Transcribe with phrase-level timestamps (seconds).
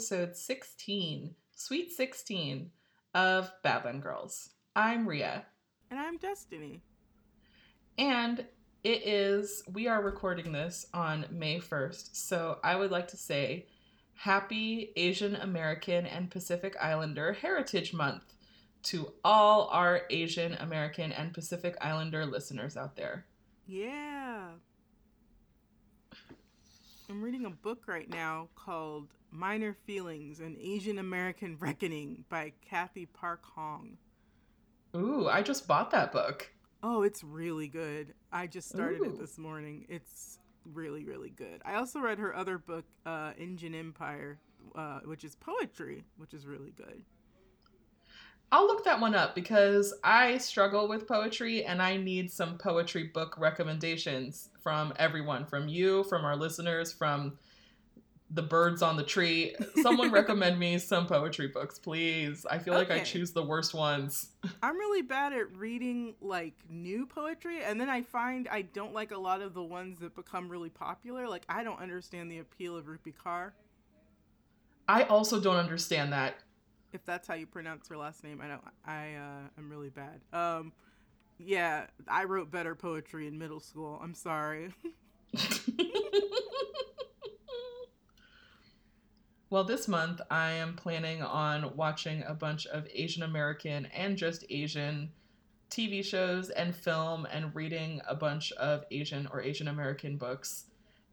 [0.00, 2.70] episode 16, Sweet 16
[3.12, 4.48] of Badland Girls.
[4.74, 5.44] I'm Ria.
[5.90, 6.80] And I'm Destiny.
[7.98, 8.46] And
[8.82, 13.66] it is, we are recording this on May 1st, so I would like to say
[14.14, 18.32] Happy Asian American and Pacific Islander Heritage Month
[18.84, 23.26] to all our Asian American and Pacific Islander listeners out there.
[23.66, 24.52] Yeah.
[27.10, 33.06] I'm reading a book right now called Minor Feelings An Asian American Reckoning by Cathy
[33.06, 33.96] Park Hong.
[34.96, 36.50] Ooh, I just bought that book.
[36.82, 38.14] Oh, it's really good.
[38.32, 39.04] I just started Ooh.
[39.04, 39.86] it this morning.
[39.88, 41.62] It's really, really good.
[41.64, 44.38] I also read her other book, uh, Engine Empire,
[44.74, 47.02] uh, which is poetry, which is really good.
[48.52, 53.04] I'll look that one up because I struggle with poetry and I need some poetry
[53.04, 57.38] book recommendations from everyone, from you, from our listeners, from
[58.30, 59.54] the birds on the tree.
[59.82, 62.46] Someone recommend me some poetry books, please.
[62.48, 64.30] I feel like I choose the worst ones.
[64.62, 69.10] I'm really bad at reading like new poetry, and then I find I don't like
[69.10, 71.28] a lot of the ones that become really popular.
[71.28, 73.50] Like I don't understand the appeal of Rupi Kaur.
[74.88, 76.36] I also don't understand that.
[76.92, 78.62] If that's how you pronounce her last name, I don't.
[78.84, 80.20] I uh, am really bad.
[80.32, 80.72] Um,
[81.38, 84.00] yeah, I wrote better poetry in middle school.
[84.02, 84.72] I'm sorry.
[89.50, 94.44] well, this month I am planning on watching a bunch of Asian American and just
[94.48, 95.10] Asian
[95.70, 100.66] TV shows and film and reading a bunch of Asian or Asian American books.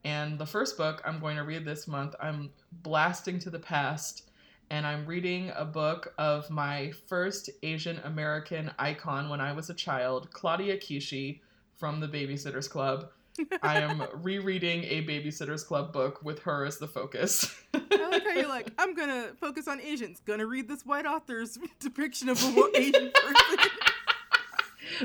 [0.03, 2.51] And the first book I'm going to read this month, I'm
[2.83, 4.29] blasting to the past
[4.69, 9.73] and I'm reading a book of my first Asian American icon when I was a
[9.73, 11.39] child, Claudia Kishi
[11.75, 13.09] from the Babysitters Club.
[13.61, 17.53] I am rereading a Babysitters Club book with her as the focus.
[17.73, 20.21] I like how you're like, I'm gonna focus on Asians.
[20.25, 23.69] Gonna read this white author's depiction of a Asian person.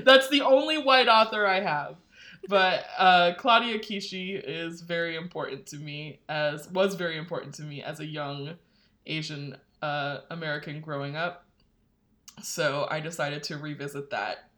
[0.05, 1.97] That's the only white author I have.
[2.49, 7.83] But uh, Claudia Kishi is very important to me as was very important to me
[7.83, 8.55] as a young
[9.07, 11.45] Asian uh, American growing up.
[12.43, 14.51] So I decided to revisit that.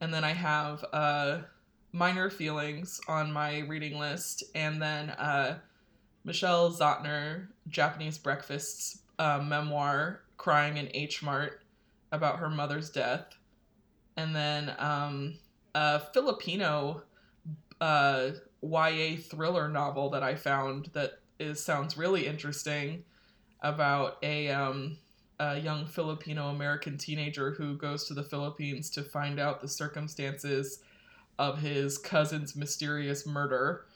[0.00, 1.38] And then I have uh,
[1.96, 5.58] Minor Feelings on my reading list, and then uh,
[6.24, 11.62] Michelle Zauner, Japanese Breakfast's uh, memoir, Crying in H Mart,
[12.12, 13.24] about her mother's death.
[14.18, 15.38] And then um,
[15.74, 17.02] a Filipino
[17.80, 23.04] uh, YA thriller novel that I found that is sounds really interesting
[23.62, 24.98] about a, um,
[25.40, 30.80] a young Filipino American teenager who goes to the Philippines to find out the circumstances
[31.38, 33.86] of his cousin's mysterious murder.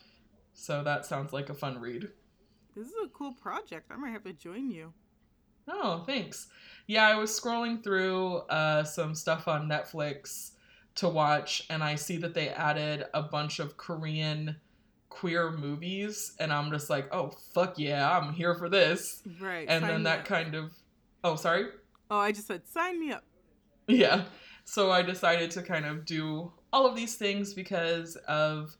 [0.53, 2.09] So that sounds like a fun read.
[2.75, 3.91] This is a cool project.
[3.91, 4.93] I might have to join you.
[5.67, 6.47] Oh, thanks.
[6.87, 10.51] Yeah, I was scrolling through uh, some stuff on Netflix
[10.95, 14.55] to watch, and I see that they added a bunch of Korean
[15.09, 19.21] queer movies, and I'm just like, oh, fuck yeah, I'm here for this.
[19.39, 19.67] Right.
[19.69, 20.25] And then that up.
[20.25, 20.71] kind of.
[21.23, 21.67] Oh, sorry?
[22.09, 23.23] Oh, I just said sign me up.
[23.87, 24.25] Yeah.
[24.63, 28.75] So I decided to kind of do all of these things because of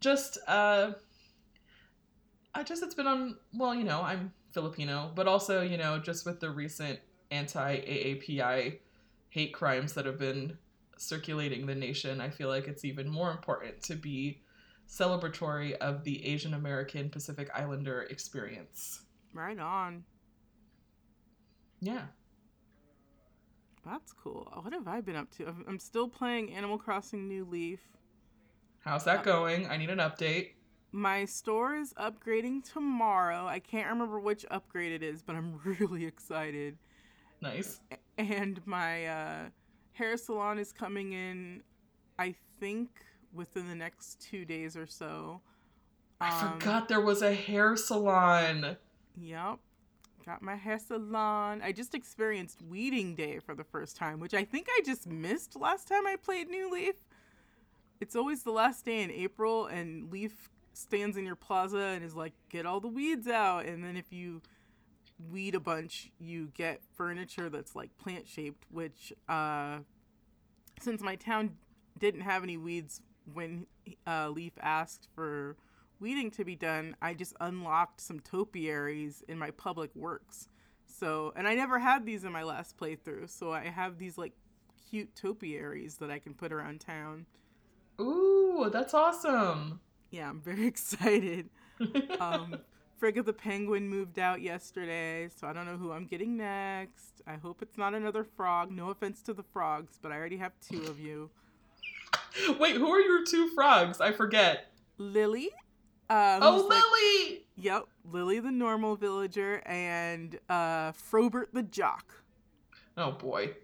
[0.00, 0.92] just uh
[2.54, 6.26] I just it's been on well, you know, I'm Filipino, but also, you know, just
[6.26, 6.98] with the recent
[7.30, 8.78] anti-AAPI
[9.30, 10.58] hate crimes that have been
[10.98, 14.42] circulating the nation, I feel like it's even more important to be
[14.88, 19.02] celebratory of the Asian American Pacific Islander experience.
[19.32, 20.04] Right on.
[21.80, 22.02] Yeah.
[23.84, 24.48] That's cool.
[24.62, 25.46] What have I been up to?
[25.46, 27.80] I'm- still playing Animal Crossing New Leaf.
[28.80, 29.68] How's that going?
[29.68, 30.52] I need an update.
[30.92, 33.46] My store is upgrading tomorrow.
[33.46, 36.76] I can't remember which upgrade it is, but I'm really excited.
[37.40, 37.80] Nice.
[38.18, 39.38] And my uh,
[39.92, 41.62] hair salon is coming in,
[42.18, 42.90] I think,
[43.32, 45.40] within the next two days or so.
[46.20, 48.76] I Um, forgot there was a hair salon.
[49.16, 49.58] Yep.
[50.24, 51.62] Got my hair salon.
[51.64, 55.56] I just experienced weeding day for the first time, which I think I just missed
[55.56, 56.94] last time I played New Leaf.
[58.00, 62.14] It's always the last day in April, and Leaf stands in your plaza and is
[62.14, 63.66] like, get all the weeds out.
[63.66, 64.42] And then if you
[65.30, 69.78] weed a bunch, you get furniture that's like plant shaped, which, uh,
[70.80, 71.56] since my town
[71.98, 73.02] didn't have any weeds
[73.32, 73.66] when
[74.06, 75.56] uh, Leaf asked for
[76.02, 80.48] weeding to be done, I just unlocked some topiaries in my public works.
[80.84, 84.32] So, and I never had these in my last playthrough, so I have these like
[84.90, 87.26] cute topiaries that I can put around town.
[88.00, 89.80] Ooh, that's awesome.
[90.10, 91.48] Yeah, I'm very excited.
[92.20, 92.58] Um,
[93.00, 97.22] Friga the Penguin moved out yesterday, so I don't know who I'm getting next.
[97.26, 98.70] I hope it's not another frog.
[98.70, 101.30] No offense to the frogs, but I already have two of you.
[102.60, 104.00] Wait, who are your two frogs?
[104.00, 104.72] I forget.
[104.98, 105.50] Lily.
[106.12, 107.44] Uh, Oh, who's like- Lily!
[107.56, 112.22] Yep, Lily the normal villager and uh, Frobert the jock.
[112.96, 113.54] Oh boy.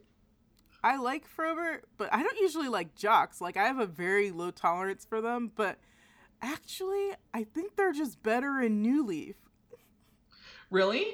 [0.82, 3.40] I like Frobert, but I don't usually like jocks.
[3.40, 5.78] Like I have a very low tolerance for them, but
[6.40, 9.36] actually, I think they're just better in New Leaf.
[10.70, 11.06] Really?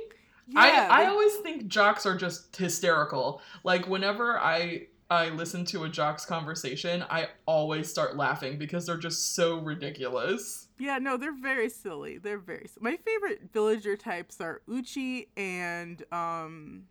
[0.46, 3.40] Yeah, I, I always think jocks are just hysterical.
[3.62, 8.98] Like whenever I I listen to a jocks conversation, I always start laughing because they're
[8.98, 10.63] just so ridiculous.
[10.78, 12.18] Yeah, no, they're very silly.
[12.18, 12.66] They're very.
[12.66, 16.84] si- My favorite villager types are Uchi and um,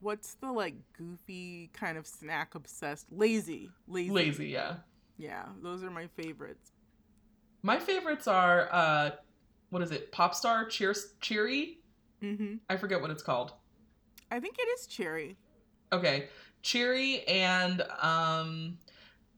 [0.00, 4.76] what's the like goofy kind of snack obsessed lazy lazy Lazy, yeah.
[5.18, 6.72] Yeah, those are my favorites.
[7.62, 9.10] My favorites are uh
[9.70, 10.10] what is it?
[10.12, 11.78] Popstar Cheers Cheery?
[12.22, 12.54] Mm-hmm.
[12.68, 13.52] I forget what it's called.
[14.30, 15.36] I think it is Cheery.
[15.92, 16.28] Okay.
[16.62, 18.78] Cheery and um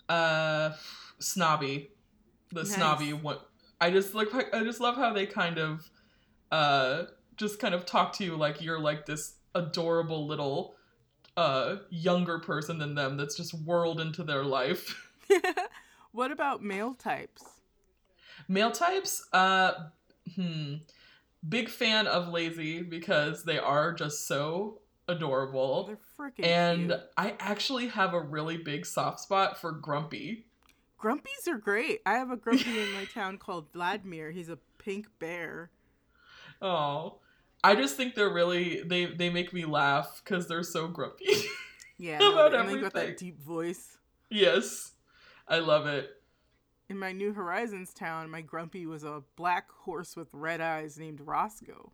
[0.09, 0.71] uh
[1.19, 1.91] Snobby.
[2.53, 2.75] The Nice.
[2.75, 3.39] snobby one.
[3.81, 5.91] I just like I just love how they kind of
[6.51, 7.05] uh
[7.37, 10.77] just kind of talk to you like you're like this adorable little
[11.37, 15.11] uh younger person than them that's just whirled into their life.
[16.13, 17.43] what about male types?
[18.49, 19.73] Male types, uh
[20.37, 20.75] hmm.
[21.49, 25.87] Big fan of lazy because they are just so adorable.
[25.87, 27.01] They're freaking And cute.
[27.17, 30.47] I actually have a really big soft spot for Grumpy.
[31.03, 32.01] Grumpies are great.
[32.07, 34.31] I have a grumpy in my town called Vladimir.
[34.31, 35.71] He's a pink bear.
[36.61, 37.19] Oh,
[37.65, 41.27] I just think they're really they they make me laugh because they're so grumpy.
[41.99, 43.15] Yeah, About they got that everything.
[43.17, 43.97] deep voice.
[44.29, 44.93] yes,
[45.47, 46.11] I love it.
[46.89, 51.21] In my New Horizons town, my grumpy was a black horse with red eyes named
[51.21, 51.93] Roscoe.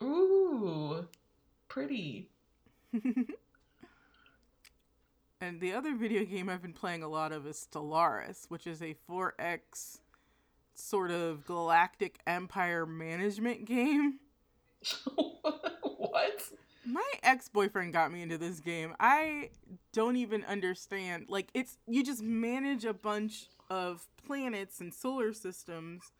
[0.00, 1.06] Ooh,
[1.68, 2.30] pretty.
[5.42, 8.80] And the other video game I've been playing a lot of is Stellaris, which is
[8.80, 9.98] a 4X
[10.72, 14.20] sort of galactic empire management game.
[15.16, 16.42] what?
[16.86, 18.94] My ex-boyfriend got me into this game.
[19.00, 19.50] I
[19.92, 21.26] don't even understand.
[21.28, 26.12] Like it's you just manage a bunch of planets and solar systems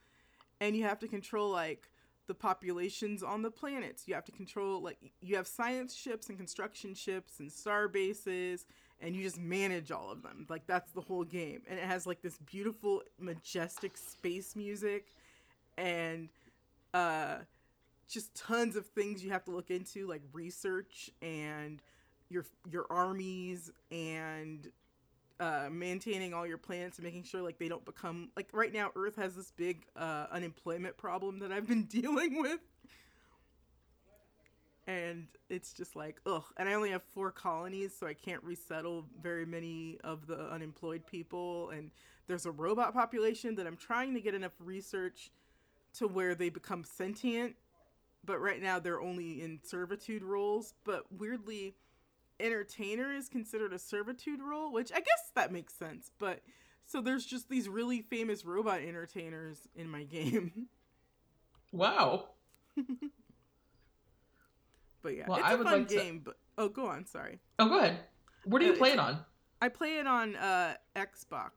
[0.60, 1.88] and you have to control like
[2.26, 4.08] the populations on the planets.
[4.08, 8.66] You have to control like you have science ships and construction ships and star bases
[9.02, 10.46] and you just manage all of them.
[10.48, 11.62] Like that's the whole game.
[11.68, 15.08] And it has like this beautiful majestic space music
[15.76, 16.28] and
[16.94, 17.36] uh
[18.08, 21.80] just tons of things you have to look into like research and
[22.28, 24.70] your your armies and
[25.40, 28.90] uh, maintaining all your planets and making sure like they don't become like right now
[28.94, 32.60] earth has this big uh, unemployment problem that i've been dealing with
[34.86, 39.06] and it's just like ugh and i only have four colonies so i can't resettle
[39.22, 41.90] very many of the unemployed people and
[42.26, 45.30] there's a robot population that i'm trying to get enough research
[45.94, 47.54] to where they become sentient
[48.24, 50.74] but right now they're only in servitude roles.
[50.84, 51.74] But weirdly,
[52.38, 56.10] entertainer is considered a servitude role, which I guess that makes sense.
[56.18, 56.40] But
[56.86, 60.68] so there's just these really famous robot entertainers in my game.
[61.72, 62.28] Wow.
[65.02, 66.20] but yeah, Well, it's I a would fun like to- game.
[66.24, 67.04] But oh, go on.
[67.06, 68.00] Sorry, Oh, go ahead.
[68.44, 69.18] What do you Uh, play it on?
[69.60, 71.50] I play it on uh, Xbox.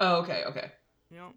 [0.00, 0.72] Oh, okay, okay.
[1.10, 1.34] You know,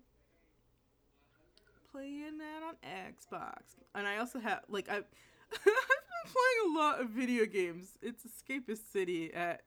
[1.91, 3.61] playing that on Xbox,
[3.95, 4.97] and I also have like I.
[5.53, 7.97] I've been playing a lot of video games.
[8.01, 9.63] It's Escapist City at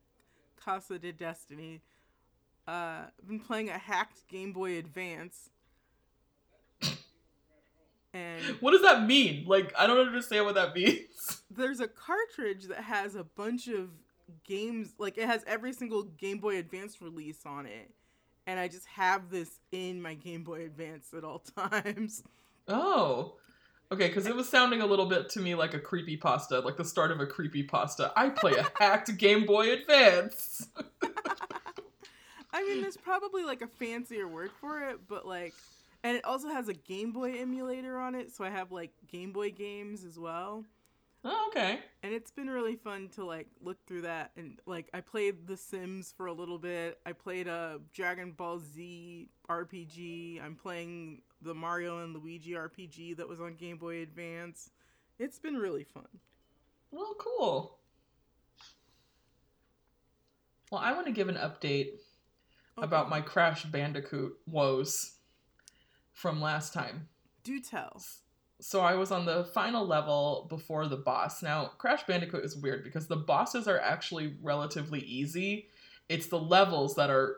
[0.62, 1.82] Casa de Destiny.
[2.66, 5.50] Uh, I've been playing a hacked Game Boy Advance.
[8.14, 9.44] And What does that mean?
[9.46, 11.42] Like, I don't understand what that means.
[11.50, 13.90] there's a cartridge that has a bunch of
[14.44, 17.90] games, like it has every single Game Boy Advance release on it.
[18.46, 21.40] And I just have this in my Game Boy Advance at all
[21.70, 22.22] times.
[22.68, 23.34] Oh.
[23.92, 26.76] Okay, because it was sounding a little bit to me like a creepy pasta, like
[26.76, 28.12] the start of a creepy pasta.
[28.16, 30.68] I play a hacked Game Boy Advance.
[32.52, 35.54] I mean, there's probably like a fancier word for it, but like,
[36.04, 39.32] and it also has a Game Boy emulator on it, so I have like Game
[39.32, 40.64] Boy games as well.
[41.24, 41.78] Oh, okay.
[42.02, 45.56] And it's been really fun to like look through that and like I played The
[45.56, 47.00] Sims for a little bit.
[47.06, 50.44] I played a Dragon Ball Z RPG.
[50.44, 54.70] I'm playing the Mario and Luigi RPG that was on Game Boy Advance.
[55.18, 56.08] It's been really fun.
[56.90, 57.78] Well, cool.
[60.70, 61.92] Well, I want to give an update
[62.76, 65.12] about my Crash Bandicoot woes
[66.14, 67.08] from last time.
[67.42, 68.00] do tell.
[68.60, 71.42] so I was on the final level before the boss.
[71.42, 75.68] Now, Crash Bandicoot is weird because the bosses are actually relatively easy.
[76.08, 77.36] It's the levels that are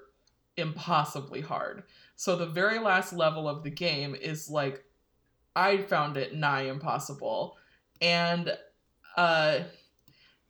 [0.57, 1.83] impossibly hard.
[2.17, 4.85] So the very last level of the game is like
[5.55, 7.57] I found it nigh impossible.
[8.01, 8.57] And
[9.17, 9.61] uh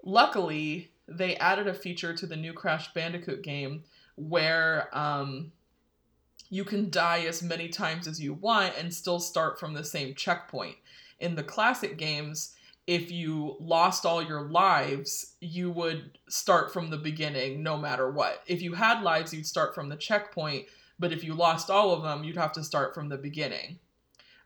[0.05, 3.85] luckily they added a feature to the new Crash Bandicoot game
[4.17, 5.53] where um
[6.51, 10.15] you can die as many times as you want and still start from the same
[10.15, 10.77] checkpoint.
[11.19, 12.55] In the classic games,
[12.87, 18.43] if you lost all your lives, you would start from the beginning no matter what.
[18.47, 20.67] If you had lives, you'd start from the checkpoint,
[20.99, 23.79] but if you lost all of them, you'd have to start from the beginning.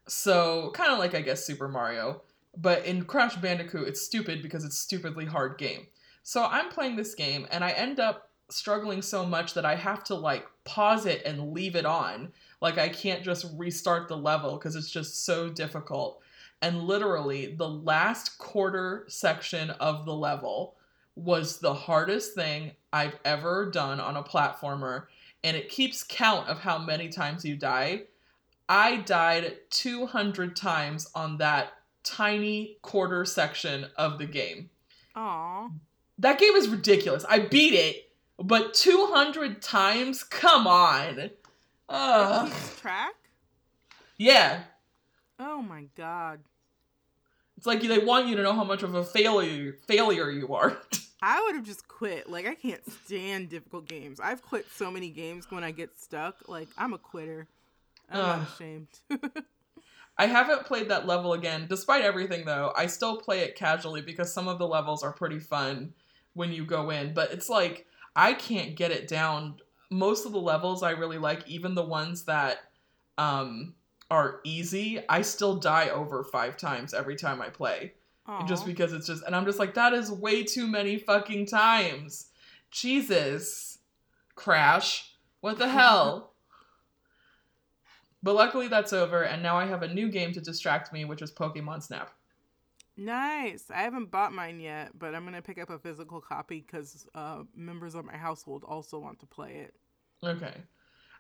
[0.08, 2.22] So, kind of like I guess Super Mario,
[2.56, 5.86] but in Crash Bandicoot, it's stupid because it's stupidly hard game.
[6.22, 10.02] So, I'm playing this game and I end up struggling so much that I have
[10.04, 12.32] to like pause it and leave it on.
[12.60, 16.20] Like I can't just restart the level because it's just so difficult.
[16.62, 20.76] And literally, the last quarter section of the level
[21.16, 25.06] was the hardest thing I've ever done on a platformer.
[25.42, 28.02] And it keeps count of how many times you die.
[28.68, 31.72] I died 200 times on that
[32.04, 34.70] tiny quarter section of the game.
[35.16, 35.70] Aw.
[36.18, 37.24] That game is ridiculous.
[37.28, 38.09] I beat it
[38.42, 40.24] but 200 times?
[40.24, 41.30] Come on.
[41.88, 43.14] Uh, track?
[44.16, 44.62] yeah.
[45.38, 46.40] Oh my god.
[47.56, 50.78] It's like they want you to know how much of a failure failure you are.
[51.22, 52.30] I would have just quit.
[52.30, 54.20] Like I can't stand difficult games.
[54.20, 56.48] I've quit so many games when I get stuck.
[56.48, 57.48] Like I'm a quitter.
[58.10, 58.38] I'm Ugh.
[58.38, 58.88] not ashamed.
[60.18, 61.66] I haven't played that level again.
[61.68, 65.38] Despite everything though, I still play it casually because some of the levels are pretty
[65.38, 65.92] fun
[66.34, 67.86] when you go in, but it's like
[68.20, 69.56] I can't get it down.
[69.90, 72.58] Most of the levels I really like, even the ones that
[73.18, 73.74] um
[74.10, 77.94] are easy, I still die over 5 times every time I play.
[78.46, 82.26] just because it's just and i'm just like that is way too many fucking times
[82.70, 83.78] jesus
[84.36, 86.34] crash what the hell
[88.22, 91.22] but luckily that's over and now i have a new game to distract me which
[91.22, 92.12] is pokemon snap
[93.00, 93.64] Nice.
[93.74, 97.44] I haven't bought mine yet, but I'm gonna pick up a physical copy because uh,
[97.56, 99.74] members of my household also want to play it.
[100.22, 100.54] okay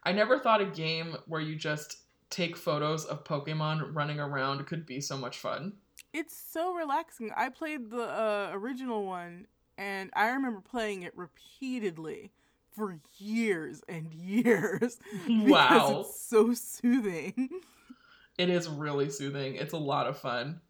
[0.04, 4.84] i never thought a game where you just take photos of pokemon running around could
[4.86, 5.72] be so much fun
[6.12, 7.30] It's so relaxing.
[7.36, 9.46] I played the uh, original one,
[9.78, 12.32] and I remember playing it repeatedly
[12.76, 14.98] for years and years.
[15.28, 17.48] wow it's so soothing.
[18.38, 20.60] it is really soothing it's a lot of fun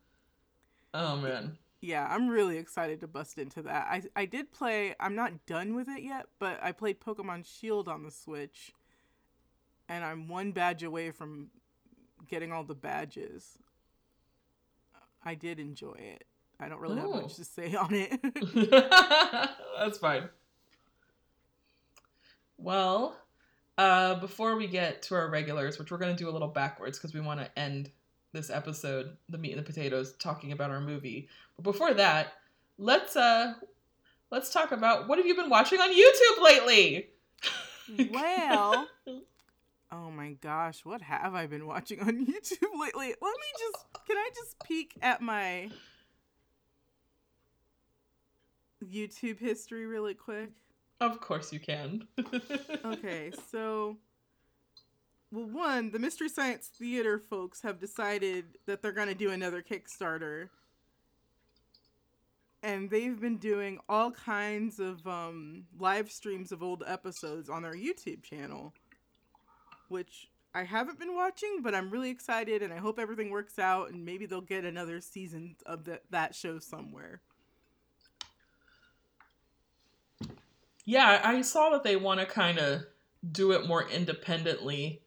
[0.94, 3.86] oh man yeah, I'm really excited to bust into that.
[3.90, 4.94] I I did play.
[5.00, 8.72] I'm not done with it yet, but I played Pokemon Shield on the Switch,
[9.88, 11.48] and I'm one badge away from
[12.28, 13.56] getting all the badges.
[15.24, 16.24] I did enjoy it.
[16.60, 17.22] I don't really have Oh.
[17.22, 18.20] much to say on it.
[19.78, 20.28] That's fine.
[22.58, 23.16] Well,
[23.78, 26.98] uh, before we get to our regulars, which we're going to do a little backwards
[26.98, 27.90] because we want to end
[28.32, 31.28] this episode, the meat and the potatoes, talking about our movie.
[31.56, 32.34] But before that,
[32.78, 33.54] let's uh,
[34.30, 37.08] let's talk about what have you been watching on YouTube lately?
[38.12, 38.86] well,
[39.92, 43.14] oh my gosh, what have I been watching on YouTube lately?
[43.20, 45.70] Let me just can I just peek at my
[48.84, 50.50] YouTube history really quick?
[51.00, 52.06] of course you can.
[52.84, 53.96] Okay, so
[55.30, 59.62] well one, the Mystery Science Theater folks have decided that they're going to do another
[59.62, 60.48] Kickstarter.
[62.62, 67.74] And they've been doing all kinds of um, live streams of old episodes on their
[67.74, 68.74] YouTube channel,
[69.88, 73.90] which I haven't been watching, but I'm really excited and I hope everything works out
[73.90, 77.22] and maybe they'll get another season of the, that show somewhere.
[80.90, 82.82] yeah, I saw that they want to kind of
[83.30, 85.02] do it more independently.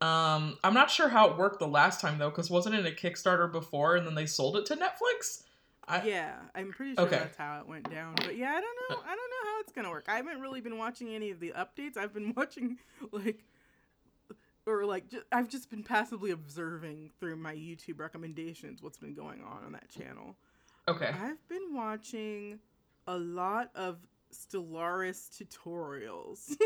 [0.00, 2.90] Um, I'm not sure how it worked the last time though, because wasn't it a
[2.90, 5.42] Kickstarter before and then they sold it to Netflix?
[5.86, 7.16] I, yeah, I'm pretty sure Okay.
[7.18, 8.14] that's how it went down.
[8.14, 9.02] But yeah, I don't know.
[9.04, 10.04] I don't know how it's gonna work.
[10.08, 11.96] I haven't really been watching any of the updates.
[11.96, 12.78] I've been watching
[13.12, 13.44] like,
[14.66, 19.64] or like, I've just been passively observing through my YouTube recommendations what's been going on
[19.64, 20.36] on that channel.
[20.86, 21.08] Okay.
[21.08, 22.60] I've been watching
[23.06, 23.98] a lot of
[24.32, 26.56] Stellaris tutorials.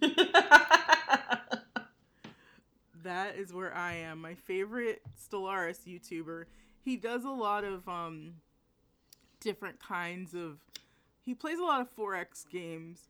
[3.04, 4.20] that is where I am.
[4.20, 6.46] My favorite Stellaris YouTuber.
[6.80, 8.34] He does a lot of um
[9.40, 10.58] different kinds of
[11.22, 13.08] he plays a lot of 4X games.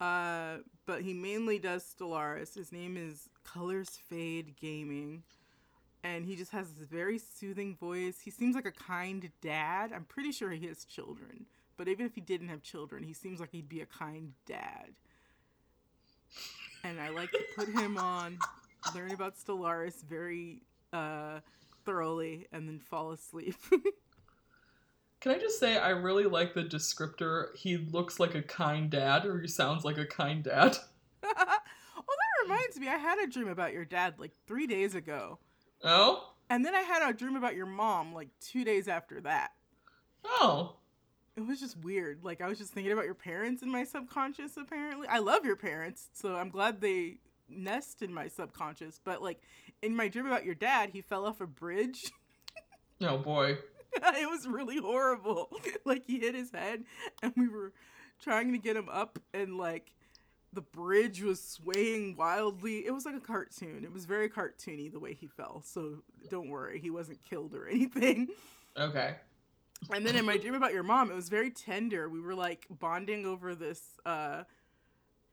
[0.00, 2.54] Uh but he mainly does Stellaris.
[2.54, 5.24] His name is Colors Fade Gaming.
[6.04, 8.20] and he just has this very soothing voice.
[8.24, 9.92] He seems like a kind dad.
[9.94, 11.46] I'm pretty sure he has children,
[11.76, 14.94] but even if he didn't have children, he seems like he'd be a kind dad.
[16.82, 18.38] And I like to put him on,
[18.94, 21.40] learn about Stellaris very uh,
[21.84, 23.56] thoroughly, and then fall asleep.
[25.20, 27.54] Can I just say I really like the descriptor?
[27.54, 30.78] He looks like a kind dad, or he sounds like a kind dad.
[31.22, 32.88] oh, that reminds me.
[32.88, 35.38] I had a dream about your dad like three days ago.
[35.84, 36.32] Oh?
[36.48, 39.52] And then I had a dream about your mom like two days after that.
[40.24, 40.76] Oh.
[41.36, 42.24] It was just weird.
[42.24, 45.06] Like I was just thinking about your parents in my subconscious apparently.
[45.06, 47.18] I love your parents, so I'm glad they
[47.50, 49.00] nest in my subconscious.
[49.02, 49.40] But like
[49.82, 52.00] in my dream about your dad, he fell off a bridge.
[53.02, 53.56] Oh boy.
[53.94, 55.50] it was really horrible.
[55.86, 56.84] like he hit his head
[57.22, 57.72] and we were
[58.22, 59.92] trying to get him up and like
[60.52, 62.84] the bridge was swaying wildly.
[62.84, 63.84] It was like a cartoon.
[63.84, 65.62] It was very cartoony the way he fell.
[65.64, 68.28] So don't worry, he wasn't killed or anything.
[68.76, 69.14] Okay.
[69.90, 72.08] And then in my dream about your mom, it was very tender.
[72.08, 74.42] We were like bonding over this uh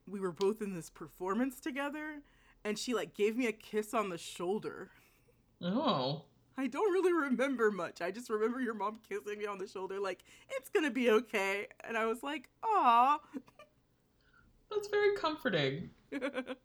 [0.07, 2.21] we were both in this performance together
[2.63, 4.89] and she like gave me a kiss on the shoulder.
[5.61, 6.25] Oh.
[6.57, 8.01] I don't really remember much.
[8.01, 11.67] I just remember your mom kissing me on the shoulder, like, it's gonna be okay.
[11.83, 13.19] And I was like, aw.
[14.71, 15.91] That's very comforting.
[16.11, 16.55] the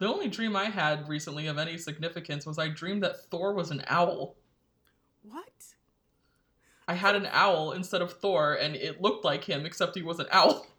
[0.00, 3.84] only dream I had recently of any significance was I dreamed that Thor was an
[3.86, 4.36] owl.
[5.22, 5.44] what?
[6.88, 10.20] I had an owl instead of Thor, and it looked like him, except he was
[10.20, 10.66] an owl.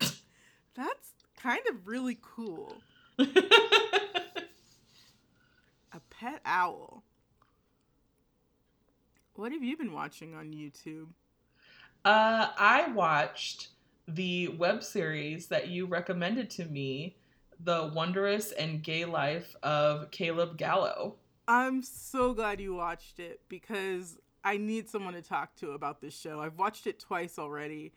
[0.76, 1.10] That's
[1.42, 2.76] kind of really cool.
[3.20, 3.26] A
[6.10, 7.04] pet owl.
[9.36, 11.08] What have you been watching on YouTube?
[12.04, 13.70] Uh, I watched
[14.08, 17.18] the web series that you recommended to me,
[17.64, 21.16] The Wondrous and Gay Life of Caleb Gallo.
[21.48, 26.18] I'm so glad you watched it because I need someone to talk to about this
[26.18, 26.42] show.
[26.42, 27.94] I've watched it twice already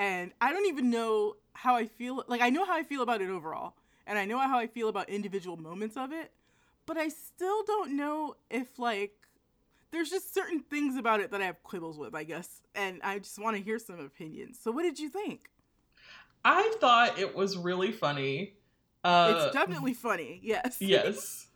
[0.00, 2.24] and I don't even know how I feel.
[2.26, 3.74] Like, I know how I feel about it overall
[4.06, 6.32] and I know how I feel about individual moments of it,
[6.86, 9.12] but I still don't know if, like,
[9.92, 13.18] there's just certain things about it that I have quibbles with, I guess, and I
[13.18, 14.58] just want to hear some opinions.
[14.60, 15.50] So, what did you think?
[16.44, 18.54] I thought it was really funny.
[19.04, 20.76] Uh, it's definitely funny, yes.
[20.80, 21.46] yes.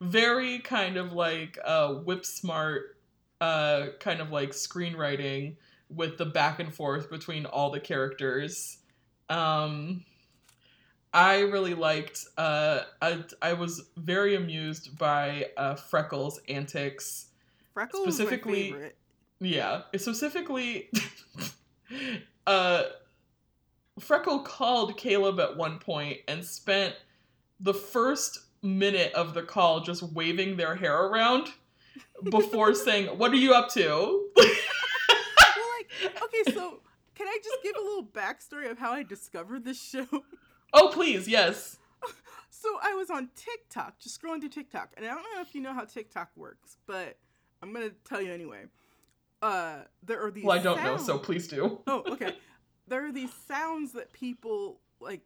[0.00, 2.96] Very kind of like uh, whip smart,
[3.42, 5.56] uh, kind of like screenwriting
[5.88, 8.78] with the back and forth between all the characters.
[9.28, 10.04] Um,
[11.12, 12.24] I really liked.
[12.36, 17.26] Uh, I, I was very amused by uh, Freckles' antics.
[17.74, 18.74] Freckles Specifically-.
[19.38, 20.88] Yeah, specifically,
[22.46, 22.84] uh,
[24.00, 26.94] Freckle called Caleb at one point and spent
[27.60, 31.48] the first minute of the call just waving their hair around
[32.30, 34.28] before saying, "What are you up to?"
[36.26, 36.80] okay, so
[37.14, 40.06] can I just give a little backstory of how I discovered this show?
[40.72, 41.78] oh, please, yes.
[42.50, 45.60] So I was on TikTok, just scrolling through TikTok, and I don't know if you
[45.60, 47.18] know how TikTok works, but
[47.62, 48.64] I'm gonna tell you anyway.
[49.42, 50.44] Uh, there are these.
[50.44, 51.80] Well, I don't know, so please do.
[51.86, 52.34] Oh, okay.
[52.88, 55.20] there are these sounds that people like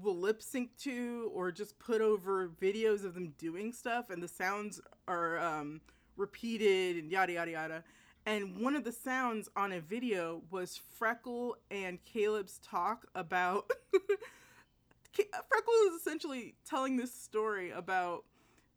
[0.00, 4.28] will lip sync to or just put over videos of them doing stuff, and the
[4.28, 5.80] sounds are um,
[6.16, 7.84] repeated and yada yada yada.
[8.26, 13.70] And one of the sounds on a video was Freckle and Caleb's talk about.
[15.12, 18.24] Freckle is essentially telling this story about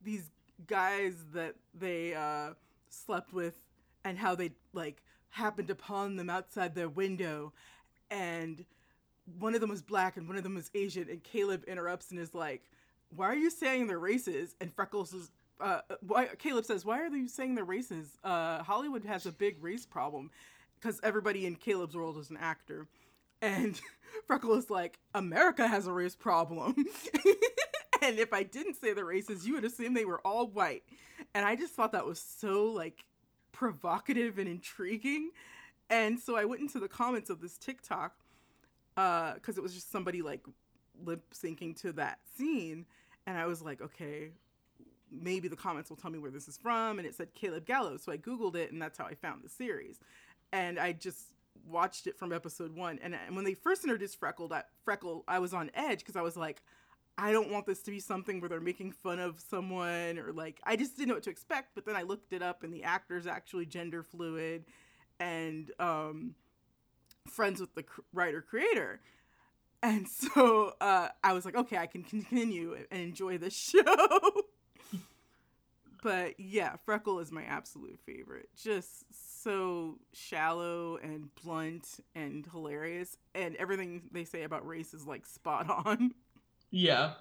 [0.03, 0.29] these
[0.67, 2.51] guys that they uh,
[2.89, 3.55] slept with
[4.05, 7.53] and how they like happened upon them outside their window
[8.09, 8.65] and
[9.38, 12.19] one of them was black and one of them was asian and caleb interrupts and
[12.19, 12.63] is like
[13.15, 15.29] why are you saying their races and freckles is
[15.60, 19.62] uh, why caleb says why are you saying their races uh, hollywood has a big
[19.63, 20.30] race problem
[20.80, 22.88] because everybody in caleb's world is an actor
[23.41, 23.80] and
[24.28, 26.76] freckle is like america has a race problem
[28.02, 30.84] and if i didn't say the races you would assume they were all white
[31.34, 33.06] and i just thought that was so like
[33.60, 35.32] provocative and intriguing.
[35.89, 38.13] And so I went into the comments of this TikTok
[38.95, 40.45] because it was just somebody like
[41.04, 42.86] lip syncing to that scene.
[43.28, 44.30] And I was like, okay,
[45.12, 47.00] maybe the comments will tell me where this is from.
[47.00, 48.04] And it said Caleb Gallows.
[48.04, 50.00] So I Googled it and that's how I found the series.
[50.52, 51.28] And I just
[51.67, 53.00] watched it from episode one.
[53.02, 56.22] And, and when they first introduced Freckle, that Freckle, I was on edge because I
[56.22, 56.62] was like,
[57.17, 60.62] I don't want this to be something where they're making fun of someone or like
[60.63, 61.76] I just didn't know what to expect.
[61.76, 64.65] But then I looked it up and the actor's actually gender fluid
[65.19, 66.36] and um,
[67.28, 69.02] friends with the cr- writer creator.
[69.84, 74.32] And so uh, I was like, okay, I can continue and enjoy this show.
[76.01, 78.49] But yeah, Freckle is my absolute favorite.
[78.55, 79.05] Just
[79.43, 85.69] so shallow and blunt and hilarious, and everything they say about race is like spot
[85.69, 86.12] on.
[86.71, 87.13] Yeah.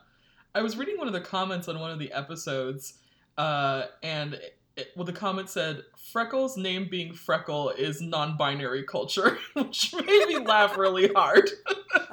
[0.54, 2.98] I was reading one of the comments on one of the episodes,
[3.38, 4.38] uh, and
[4.78, 10.26] it, well, the comment said, Freckle's name being Freckle is non binary culture, which made
[10.28, 11.50] me laugh really hard.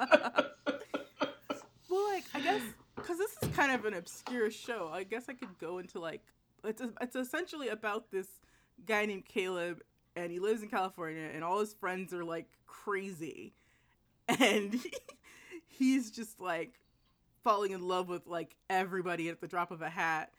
[1.88, 2.62] well, like, I guess,
[2.96, 6.22] because this is kind of an obscure show, I guess I could go into like,
[6.66, 8.28] it's, a, it's essentially about this
[8.86, 9.82] guy named Caleb,
[10.14, 13.52] and he lives in California, and all his friends are like crazy.
[14.28, 14.92] And he,
[15.68, 16.80] he's just like
[17.44, 20.32] falling in love with like everybody at the drop of a hat.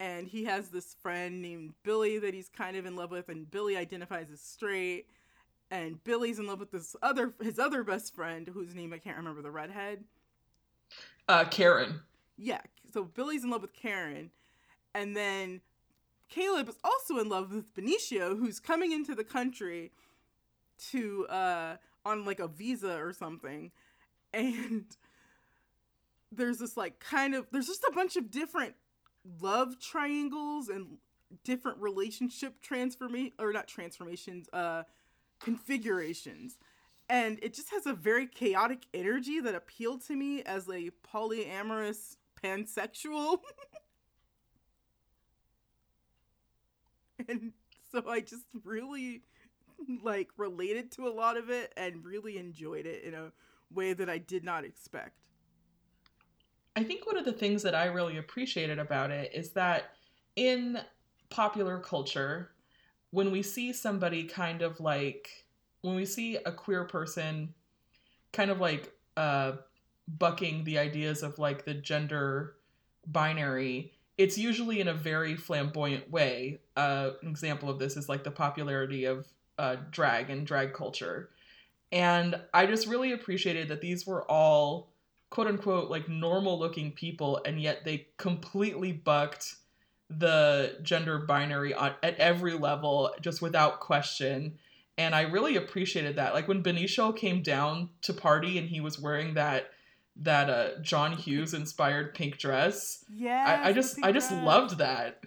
[0.00, 3.48] And he has this friend named Billy that he's kind of in love with and
[3.48, 5.06] Billy identifies as straight.
[5.70, 9.16] And Billy's in love with this other his other best friend whose name I can't
[9.16, 10.02] remember the redhead.
[11.28, 12.00] Uh Karen.
[12.36, 12.62] Yeah
[12.92, 14.30] so Billy's in love with Karen.
[14.94, 15.60] And then
[16.28, 19.92] Caleb is also in love with Benicio who's coming into the country
[20.90, 23.70] to uh on like a visa or something.
[24.32, 24.84] And
[26.30, 28.74] there's this like kind of there's just a bunch of different
[29.40, 30.98] love triangles and
[31.44, 34.82] different relationship transformation or not transformations uh
[35.40, 36.58] configurations.
[37.10, 42.16] And it just has a very chaotic energy that appealed to me as a polyamorous
[42.42, 43.38] pansexual
[47.28, 47.52] and
[47.90, 49.22] so i just really
[50.02, 53.32] like related to a lot of it and really enjoyed it in a
[53.72, 55.18] way that i did not expect.
[56.78, 59.90] I think one of the things that I really appreciated about it is that
[60.36, 60.78] in
[61.28, 62.52] popular culture,
[63.10, 65.44] when we see somebody kind of like,
[65.80, 67.52] when we see a queer person
[68.32, 69.54] kind of like uh,
[70.06, 72.54] bucking the ideas of like the gender
[73.08, 76.58] binary, it's usually in a very flamboyant way.
[76.76, 79.26] Uh, an example of this is like the popularity of
[79.58, 81.30] uh, drag and drag culture.
[81.90, 84.90] And I just really appreciated that these were all
[85.30, 89.56] quote unquote like normal looking people and yet they completely bucked
[90.10, 94.58] the gender binary on, at every level just without question
[94.96, 98.98] and i really appreciated that like when benicio came down to party and he was
[98.98, 99.70] wearing that
[100.18, 104.44] that uh john hughes inspired pink dress yeah I, I just i just dress.
[104.44, 105.22] loved that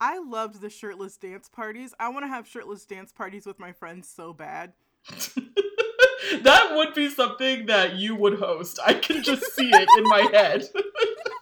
[0.00, 3.72] i loved the shirtless dance parties i want to have shirtless dance parties with my
[3.72, 4.72] friends so bad
[6.42, 8.78] that would be something that you would host.
[8.84, 10.68] I can just see it in my head.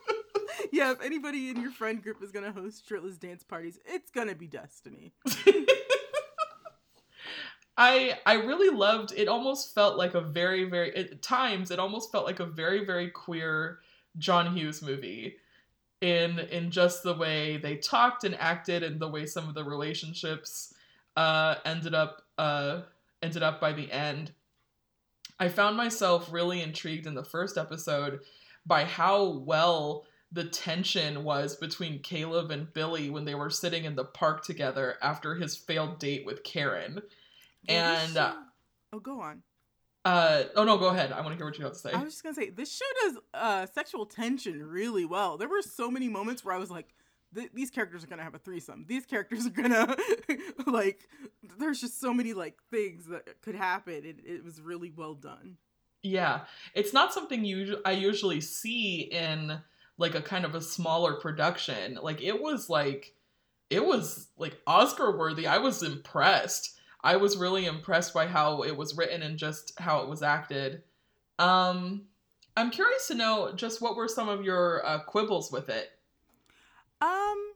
[0.73, 4.35] yeah, if anybody in your friend group is gonna host shirtless dance parties, it's gonna
[4.35, 5.13] be Destiny.
[7.79, 12.11] I I really loved it almost felt like a very very at times it almost
[12.11, 13.79] felt like a very very queer
[14.19, 15.37] John Hughes movie
[16.01, 19.65] in in just the way they talked and acted and the way some of the
[19.65, 20.75] relationships
[21.17, 22.83] uh ended up uh
[23.23, 24.33] ended up by the end.
[25.39, 28.21] I found myself really intrigued in the first episode
[28.67, 33.95] by how well the tension was between Caleb and Billy when they were sitting in
[33.95, 37.01] the park together after his failed date with Karen.
[37.67, 38.35] And uh,
[38.93, 39.43] oh, go on.
[40.05, 41.13] Uh, oh no, go ahead.
[41.13, 41.93] I want to hear what you have to say.
[41.93, 45.37] I was just gonna say this show does uh, sexual tension really well.
[45.37, 46.95] There were so many moments where I was like,
[47.35, 48.85] th- these characters are gonna have a threesome.
[48.89, 49.97] These characters are gonna
[50.67, 51.09] like.
[51.59, 54.05] There's just so many like things that could happen.
[54.05, 55.57] It, it was really well done.
[56.03, 56.43] Yeah,
[56.75, 59.59] it's not something you I usually see in
[59.99, 61.99] like a kind of a smaller production.
[62.01, 63.15] Like it was like
[63.69, 65.47] it was like Oscar worthy.
[65.47, 66.78] I was impressed.
[67.03, 70.83] I was really impressed by how it was written and just how it was acted.
[71.39, 72.07] Um,
[72.57, 75.91] I'm curious to know just what were some of your uh, quibbles with it.
[77.01, 77.53] Um,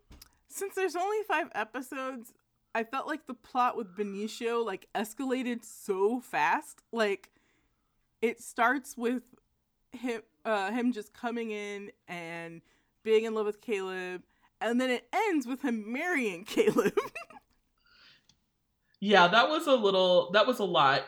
[0.48, 2.33] since there's only five episodes,
[2.74, 6.83] I felt like the plot with Benicio like escalated so fast.
[6.92, 7.31] Like,
[8.20, 9.22] it starts with
[9.90, 12.62] him, uh, him just coming in and
[13.02, 14.22] being in love with Caleb,
[14.61, 16.94] and then it ends with him marrying Caleb.
[19.03, 20.31] Yeah, that was a little.
[20.31, 21.03] That was a lot.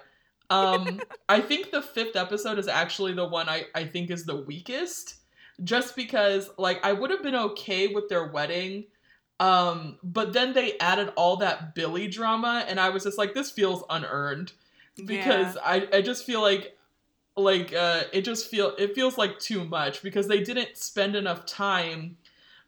[0.51, 4.35] Um, I think the fifth episode is actually the one I I think is the
[4.35, 5.15] weakest
[5.63, 8.87] just because like I would have been okay with their wedding.
[9.39, 13.53] Um, but then they added all that Billy drama and I was just like, this
[13.53, 14.53] feels unearned.
[14.97, 15.61] Because yeah.
[15.65, 16.77] I, I just feel like
[17.37, 21.47] like uh it just feel it feels like too much because they didn't spend enough
[21.47, 22.17] time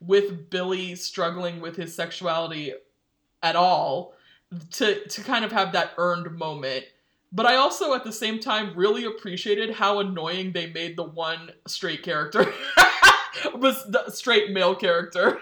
[0.00, 2.74] with Billy struggling with his sexuality
[3.42, 4.15] at all
[4.72, 6.84] to to kind of have that earned moment.
[7.32, 11.50] But I also at the same time really appreciated how annoying they made the one
[11.66, 12.52] straight character
[13.54, 15.40] was the straight male character.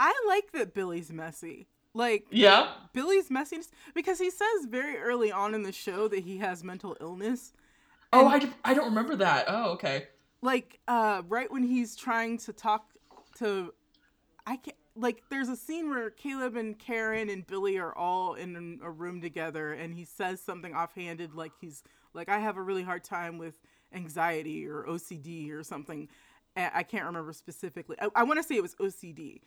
[0.00, 1.68] I like that Billy's messy.
[1.92, 6.38] Like yeah, Billy's messiness because he says very early on in the show that he
[6.38, 7.52] has mental illness.
[8.12, 9.46] Oh, I, I, don't remember that.
[9.48, 10.06] Oh, okay.
[10.42, 12.86] like uh right when he's trying to talk
[13.38, 13.72] to
[14.46, 18.80] I can't like there's a scene where Caleb and Karen and Billy are all in
[18.82, 22.82] a room together and he says something offhanded like he's like I have a really
[22.82, 23.60] hard time with
[23.92, 26.08] anxiety or OCD or something.
[26.56, 27.96] I can't remember specifically.
[28.00, 29.40] I, I want to say it was OCD.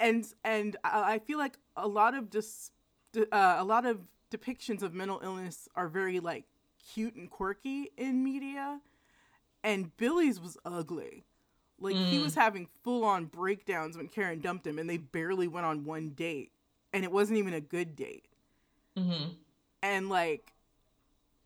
[0.00, 2.72] And and I feel like a lot of just
[3.16, 4.00] uh, a lot of
[4.32, 6.44] depictions of mental illness are very like
[6.92, 8.80] cute and quirky in media
[9.62, 11.24] and Billy's was ugly.
[11.80, 12.22] Like he Mm.
[12.22, 16.10] was having full on breakdowns when Karen dumped him, and they barely went on one
[16.10, 16.52] date,
[16.92, 18.26] and it wasn't even a good date.
[18.96, 19.40] hmm
[19.82, 20.52] And like,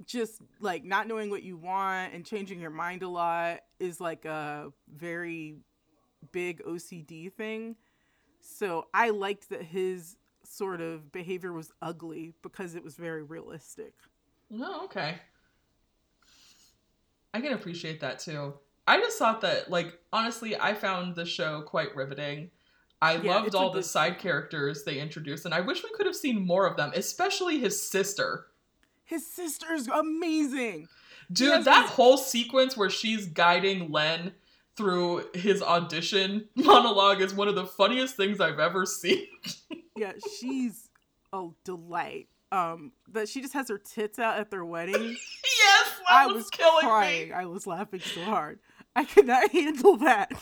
[0.05, 4.25] just like not knowing what you want and changing your mind a lot is like
[4.25, 5.57] a very
[6.33, 7.77] big OCD thing.
[8.41, 13.95] So I liked that his sort of behavior was ugly because it was very realistic.
[14.51, 15.21] No, okay.
[17.35, 18.55] I can appreciate that too.
[18.87, 22.51] I just thought that, like, honestly, I found the show quite riveting.
[23.01, 26.07] I Yeah, loved all the good side characters they introduced, and I wish we could
[26.07, 28.47] have seen more of them, especially his sister.
[29.05, 30.89] His sister's amazing.
[31.33, 34.33] Dude, that whole sequence where she's guiding Len
[34.77, 39.27] through his audition monologue is one of the funniest things I've ever seen.
[39.97, 40.89] Yeah, she's
[41.33, 42.29] a delight.
[42.53, 44.95] Um, that she just has her tits out at their wedding.
[45.59, 47.29] yes, I was, was killing crying.
[47.31, 47.35] me.
[47.35, 48.61] I was laughing so hard.
[48.97, 50.33] I could not handle that.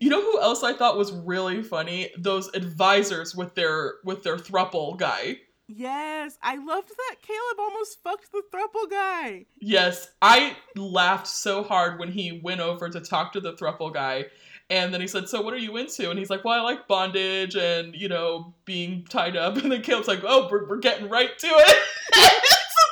[0.00, 2.10] You know who else I thought was really funny?
[2.18, 5.38] Those advisors with their with their thruple guy.
[5.68, 9.46] yes, I loved that Caleb almost fucked the thruple guy.
[9.60, 14.26] Yes, I laughed so hard when he went over to talk to the thruple guy.
[14.68, 16.10] And then he said, So what are you into?
[16.10, 19.56] And he's like, Well, I like bondage and, you know, being tied up.
[19.62, 21.76] And then Caleb's like, Oh, we're, we're getting right to it.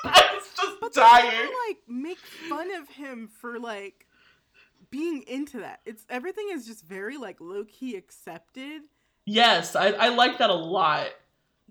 [0.04, 1.00] I was just But they
[1.68, 4.06] like make fun of him for like
[4.90, 5.80] being into that.
[5.84, 8.82] It's everything is just very like low key accepted.
[9.26, 11.08] Yes, I, I like that a lot.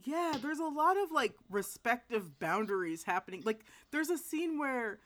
[0.03, 3.41] Yeah, there's a lot of like respective boundaries happening.
[3.45, 4.99] Like there's a scene where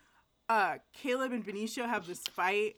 [0.49, 2.75] uh Caleb and Benicio have this fight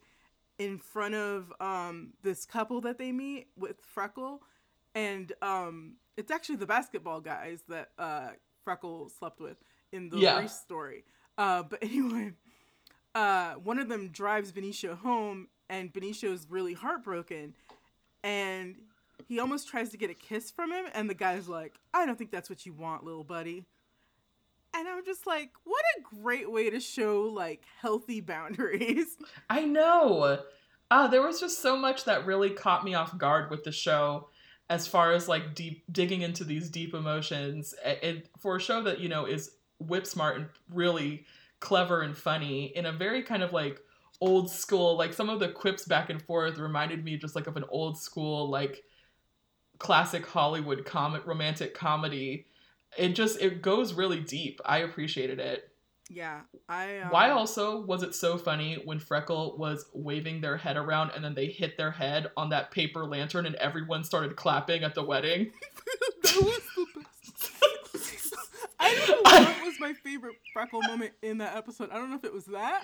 [0.59, 4.41] in front of um this couple that they meet with Freckle
[4.93, 8.29] and um it's actually the basketball guys that uh
[8.63, 9.57] Freckle slept with
[9.91, 10.37] in the Yeah.
[10.37, 11.03] race story.
[11.37, 12.33] Uh but anyway,
[13.15, 17.53] uh one of them drives Benicio home and Benicio is really heartbroken
[18.23, 18.75] and
[19.27, 22.17] he almost tries to get a kiss from him and the guy's like i don't
[22.17, 23.65] think that's what you want little buddy
[24.75, 29.17] and i'm just like what a great way to show like healthy boundaries
[29.49, 30.39] I know.
[30.91, 34.29] Uh, there was just so much that really caught me off guard with the show
[34.69, 37.73] as far as like deep digging into these deep emotions.
[38.03, 41.25] And for a show that, you know, is whip smart and really
[41.63, 43.79] clever and funny in a very kind of like
[44.19, 47.55] old school, like some of the quips back and forth reminded me just like of
[47.55, 48.83] an old school, like
[49.79, 52.45] classic Hollywood comic romantic comedy.
[52.97, 54.59] It just it goes really deep.
[54.65, 55.69] I appreciated it.
[56.09, 60.75] yeah i um, Why also was it so funny when Freckle was waving their head
[60.75, 64.83] around and then they hit their head on that paper lantern and everyone started clapping
[64.83, 65.53] at the wedding?
[66.23, 66.85] that was the
[67.93, 68.35] best
[68.79, 68.82] i don't know
[69.23, 72.45] what was my favorite freckle moment in that episode i don't know if it was
[72.45, 72.83] that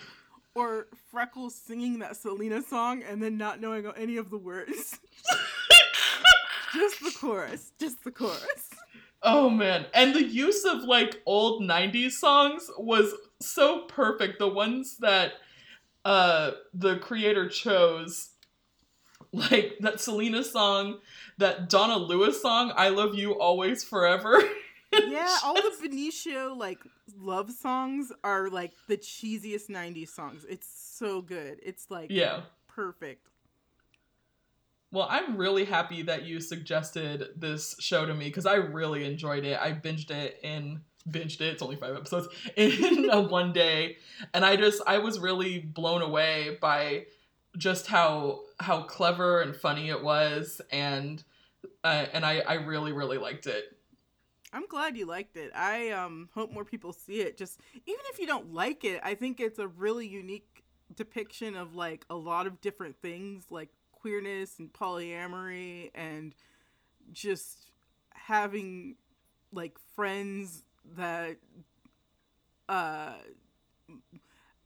[0.55, 4.99] or Freckles singing that selena song and then not knowing any of the words
[6.73, 8.69] just the chorus just the chorus
[9.21, 9.85] Oh man.
[9.93, 14.39] And the use of like old 90s songs was so perfect.
[14.39, 15.33] The ones that
[16.05, 18.29] uh the creator chose
[19.33, 20.99] like that Selena song,
[21.37, 24.41] that Donna Lewis song, I love you always forever.
[24.93, 26.79] yeah, all the Benicio like
[27.17, 30.45] love songs are like the cheesiest '90s songs.
[30.49, 31.59] It's so good.
[31.63, 32.41] It's like yeah.
[32.67, 33.27] perfect.
[34.91, 39.45] Well, I'm really happy that you suggested this show to me because I really enjoyed
[39.45, 39.59] it.
[39.59, 41.53] I binged it in binged it.
[41.53, 43.97] It's only five episodes in a one day,
[44.33, 47.05] and I just I was really blown away by
[47.57, 51.23] just how how clever and funny it was, and
[51.83, 53.77] uh, and I I really really liked it.
[54.51, 55.51] I'm glad you liked it.
[55.55, 57.37] I um hope more people see it.
[57.37, 60.63] Just even if you don't like it, I think it's a really unique
[60.95, 66.33] depiction of like a lot of different things like queerness and polyamory and
[67.11, 67.71] just
[68.13, 68.95] having
[69.53, 70.63] like friends
[70.95, 71.37] that
[72.67, 73.13] uh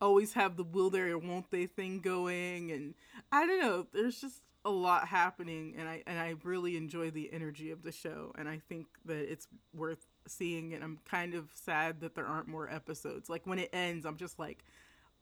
[0.02, 2.93] always have the will they or won't they thing going and
[3.32, 7.32] I don't know, there's just a lot happening and I and I really enjoy the
[7.34, 11.49] energy of the show and I think that it's worth seeing and I'm kind of
[11.54, 13.30] sad that there aren't more episodes.
[13.30, 14.63] Like when it ends, I'm just like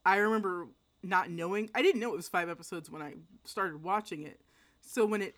[0.05, 0.67] I remember
[1.03, 4.41] not knowing I didn't know it was 5 episodes when I started watching it.
[4.81, 5.35] So when it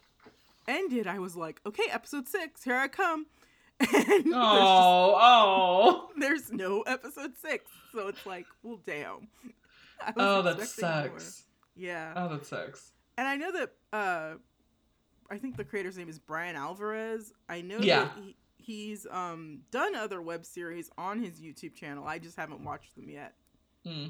[0.68, 3.26] ended, I was like, okay, episode 6, here I come.
[3.80, 6.10] And oh, oh.
[6.18, 7.66] There's no episode 6.
[7.94, 9.28] So it's like, well, damn.
[10.18, 11.44] Oh, that sucks.
[11.78, 11.86] More.
[11.86, 12.14] Yeah.
[12.18, 12.92] Oh, that sucks.
[13.18, 14.34] And I know that uh
[15.30, 17.34] I think the creator's name is Brian Alvarez.
[17.50, 18.04] I know yeah.
[18.04, 22.06] that he, he's um done other web series on his YouTube channel.
[22.08, 23.36] I just haven't watched them yet.
[23.86, 24.08] Hmm.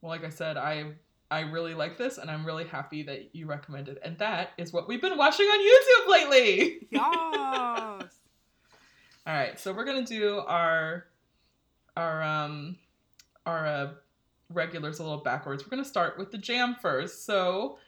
[0.00, 0.92] Well, like I said, I
[1.30, 3.98] I really like this, and I'm really happy that you recommended.
[4.02, 6.78] And that is what we've been watching on YouTube lately.
[6.90, 8.18] Yes.
[9.26, 11.06] All right, so we're gonna do our
[11.96, 12.76] our um
[13.46, 13.90] our uh,
[14.54, 15.64] regulars a little backwards.
[15.64, 17.26] We're gonna start with the jam first.
[17.26, 17.78] So,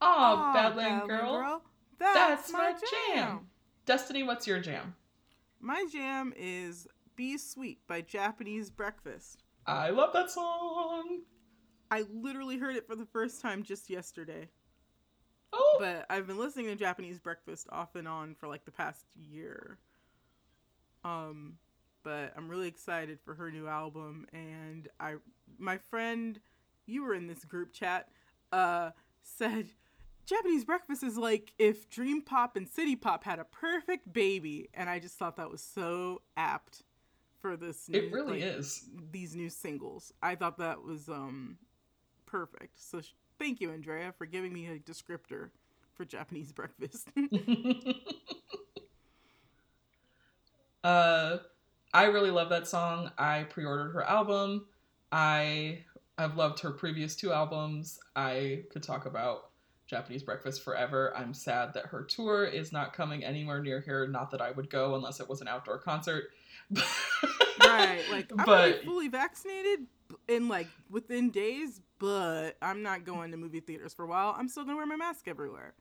[0.00, 1.62] oh, Badland, girl, girl,
[1.98, 3.14] that's, that's my jam.
[3.14, 3.40] jam.
[3.86, 4.94] Destiny, what's your jam?
[5.60, 9.44] My jam is "Be Sweet" by Japanese Breakfast.
[9.66, 11.22] I love that song.
[11.90, 14.48] I literally heard it for the first time just yesterday.
[15.52, 15.76] Oh.
[15.80, 19.78] But I've been listening to Japanese Breakfast off and on for like the past year.
[21.04, 21.54] Um
[22.02, 25.16] but I'm really excited for her new album and I
[25.58, 26.40] my friend
[26.86, 28.08] you were in this group chat
[28.52, 28.90] uh
[29.22, 29.68] said
[30.26, 34.88] Japanese Breakfast is like if Dream Pop and City Pop had a perfect baby and
[34.88, 36.82] I just thought that was so apt
[37.40, 38.84] for this new, It really like, is.
[39.10, 40.12] These new singles.
[40.22, 41.58] I thought that was um
[42.26, 42.80] perfect.
[42.80, 45.50] So sh- thank you, Andrea, for giving me a descriptor
[45.94, 47.08] for Japanese breakfast.
[50.84, 51.38] uh,
[51.92, 53.10] I really love that song.
[53.18, 54.66] I pre-ordered her album.
[55.12, 55.84] I
[56.18, 57.98] have loved her previous two albums.
[58.14, 59.50] I could talk about
[59.86, 61.12] Japanese Breakfast forever.
[61.16, 64.06] I'm sad that her tour is not coming anywhere near here.
[64.06, 66.30] Not that I would go unless it was an outdoor concert.
[67.60, 69.86] right, like I'm but, fully vaccinated
[70.28, 74.34] in like within days, but I'm not going to movie theaters for a while.
[74.38, 75.74] I'm still gonna wear my mask everywhere.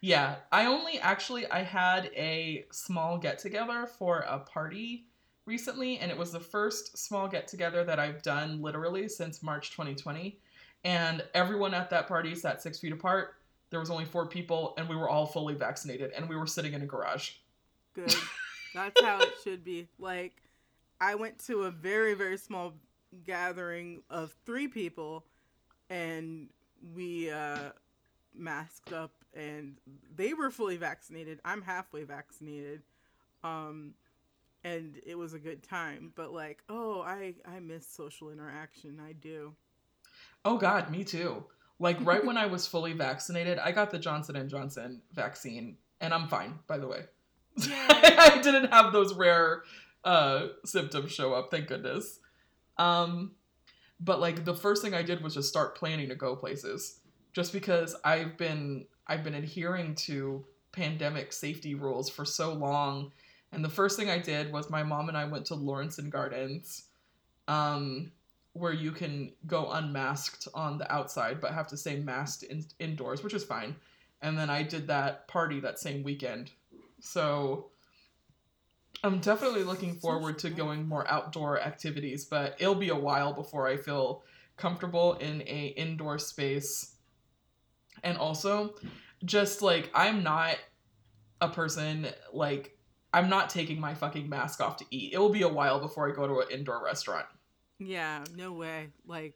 [0.00, 5.06] Yeah, I only actually I had a small get together for a party
[5.46, 9.70] recently, and it was the first small get together that I've done literally since March
[9.70, 10.38] 2020.
[10.84, 13.36] And everyone at that party sat six feet apart.
[13.70, 16.74] There was only four people, and we were all fully vaccinated, and we were sitting
[16.74, 17.30] in a garage.
[17.94, 18.14] Good.
[18.74, 19.88] That's how it should be.
[19.98, 20.42] Like,
[21.00, 22.74] I went to a very, very small
[23.24, 25.24] gathering of three people
[25.88, 26.48] and
[26.94, 27.70] we uh,
[28.34, 29.76] masked up and
[30.14, 31.40] they were fully vaccinated.
[31.44, 32.82] I'm halfway vaccinated.
[33.44, 33.94] Um,
[34.66, 39.00] and it was a good time, but like, oh, I I miss social interaction.
[39.00, 39.54] I do.
[40.44, 41.44] Oh god, me too.
[41.78, 46.12] Like right when I was fully vaccinated, I got the Johnson and Johnson vaccine and
[46.12, 47.04] I'm fine, by the way.
[47.62, 49.62] I didn't have those rare
[50.04, 52.18] uh, symptoms show up, thank goodness.
[52.76, 53.32] Um,
[54.00, 57.00] but like the first thing I did was just start planning to go places,
[57.32, 63.12] just because I've been I've been adhering to pandemic safety rules for so long.
[63.52, 66.10] And the first thing I did was my mom and I went to Lawrence and
[66.10, 66.84] Gardens,
[67.48, 68.12] um,
[68.52, 73.22] where you can go unmasked on the outside but have to stay masked in- indoors,
[73.22, 73.76] which is fine.
[74.22, 76.50] And then I did that party that same weekend.
[77.00, 77.70] So
[79.04, 83.68] I'm definitely looking forward to going more outdoor activities, but it'll be a while before
[83.68, 84.24] I feel
[84.56, 86.94] comfortable in a indoor space.
[88.02, 88.74] And also,
[89.24, 90.56] just like I'm not
[91.40, 92.75] a person like
[93.16, 95.14] I'm not taking my fucking mask off to eat.
[95.14, 97.24] It will be a while before I go to an indoor restaurant.
[97.78, 98.88] Yeah, no way.
[99.06, 99.34] Like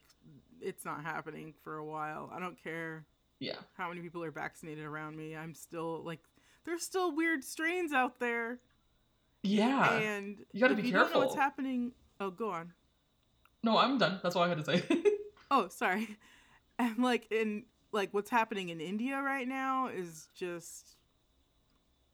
[0.60, 2.30] it's not happening for a while.
[2.30, 3.06] I don't care.
[3.38, 3.56] Yeah.
[3.78, 5.34] How many people are vaccinated around me?
[5.34, 6.20] I'm still like
[6.66, 8.58] there's still weird strains out there.
[9.42, 9.94] Yeah.
[9.94, 11.12] And you got to be you careful.
[11.12, 11.92] Don't know what's happening?
[12.20, 12.74] Oh, go on.
[13.62, 14.20] No, I'm done.
[14.22, 14.82] That's all I had to say.
[15.50, 16.18] oh, sorry.
[16.78, 20.96] And like in like what's happening in India right now is just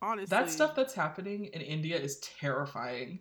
[0.07, 3.21] honestly That stuff that's happening in India is terrifying.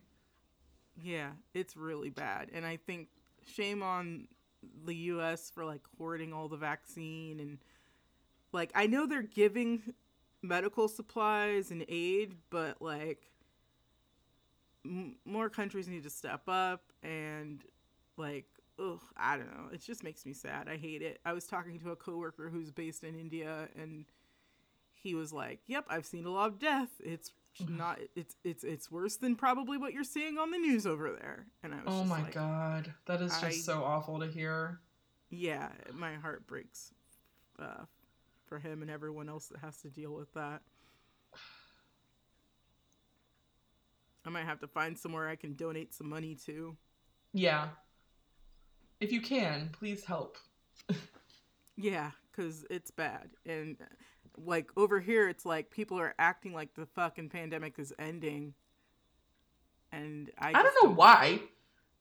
[1.02, 2.50] Yeah, it's really bad.
[2.54, 3.10] And I think
[3.46, 4.28] shame on
[4.86, 7.58] the US for like hoarding all the vaccine and
[8.52, 9.94] like I know they're giving
[10.42, 13.32] medical supplies and aid, but like
[14.86, 17.64] m- more countries need to step up and
[18.18, 18.46] like
[18.80, 19.70] ugh, I don't know.
[19.74, 20.68] It just makes me sad.
[20.68, 21.20] I hate it.
[21.26, 24.06] I was talking to a coworker who's based in India and
[25.06, 26.90] he was like, "Yep, I've seen a lot of death.
[27.00, 27.32] It's
[27.70, 31.46] not it's it's it's worse than probably what you're seeing on the news over there.
[31.64, 34.82] And I was Oh my like, god, that is just I- so awful to hear.
[35.30, 36.92] Yeah, my heart breaks
[37.60, 37.86] uh,
[38.48, 40.62] for him and everyone else that has to deal with that.
[44.26, 46.76] I might have to find somewhere I can donate some money to.
[47.34, 47.70] Yeah.
[49.00, 50.38] If you can, please help.
[51.78, 53.32] Yeah, because it's bad.
[53.46, 53.76] And
[54.44, 58.54] like over here, it's like people are acting like the fucking pandemic is ending.
[59.92, 61.40] And I, I don't know why.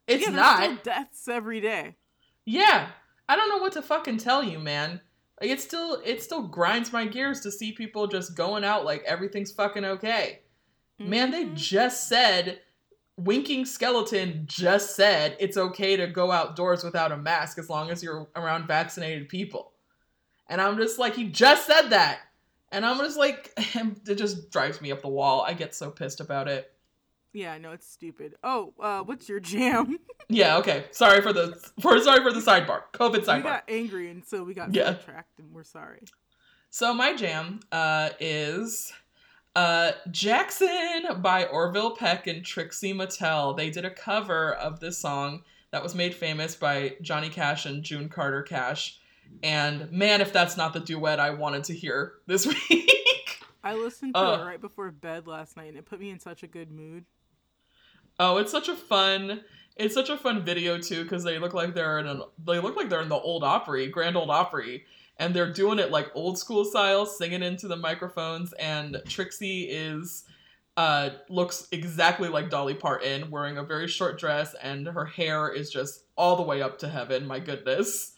[0.07, 0.85] It's yeah, not.
[0.85, 1.97] deaths every day.
[2.45, 2.89] Yeah.
[3.29, 5.01] I don't know what to fucking tell you, man.
[5.41, 9.03] Like it still it still grinds my gears to see people just going out like
[9.05, 10.41] everything's fucking okay.
[10.99, 11.57] Man, they Mhm.
[11.57, 12.61] just said
[13.17, 18.03] Winking Skeleton just said it's okay to go outdoors without a mask as long as
[18.03, 19.73] you're around vaccinated people.
[20.49, 22.21] And I'm just like, he just said that.
[22.73, 25.43] And I'm just like, it just drives me up the wall.
[25.47, 26.71] I get so pissed about it.
[27.33, 28.37] Yeah, no, it's stupid.
[28.45, 29.99] Oh, uh, what's your jam?
[30.31, 30.87] Yeah, okay.
[30.91, 32.85] Sorry for the for sorry for the sidebar.
[32.95, 33.37] COVID sidebar.
[33.37, 34.95] we got angry, and so we got Yeah.
[34.95, 36.01] sidetracked, and we're sorry.
[36.71, 38.91] So my jam uh, is
[39.55, 43.55] uh, Jackson by Orville Peck and Trixie Mattel.
[43.55, 45.43] They did a cover of this song
[45.73, 48.99] that was made famous by Johnny Cash and June Carter Cash.
[49.43, 53.41] And man, if that's not the duet I wanted to hear this week.
[53.63, 54.43] I listened to Uh.
[54.43, 57.05] it right before bed last night, and it put me in such a good mood.
[58.21, 59.41] oh, it's such a fun.
[59.77, 62.77] It's such a fun video too because they look like they're in an, they look
[62.77, 64.85] like they're in the old Opry, Grand Old Opry,
[65.17, 68.53] and they're doing it like old school style, singing into the microphones.
[68.55, 70.25] And Trixie is
[70.77, 75.71] uh looks exactly like Dolly Parton, wearing a very short dress, and her hair is
[75.71, 77.27] just all the way up to heaven.
[77.27, 78.14] My goodness,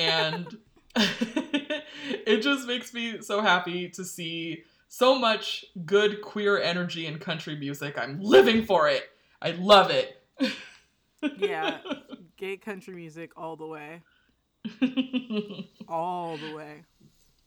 [0.00, 0.46] and
[0.96, 7.56] it just makes me so happy to see so much good queer energy in country
[7.56, 7.96] music.
[7.98, 9.04] I'm living for it.
[9.40, 10.20] I love it.
[11.38, 11.78] Yeah,
[12.36, 14.02] gay country music all the way,
[15.88, 16.82] all the way.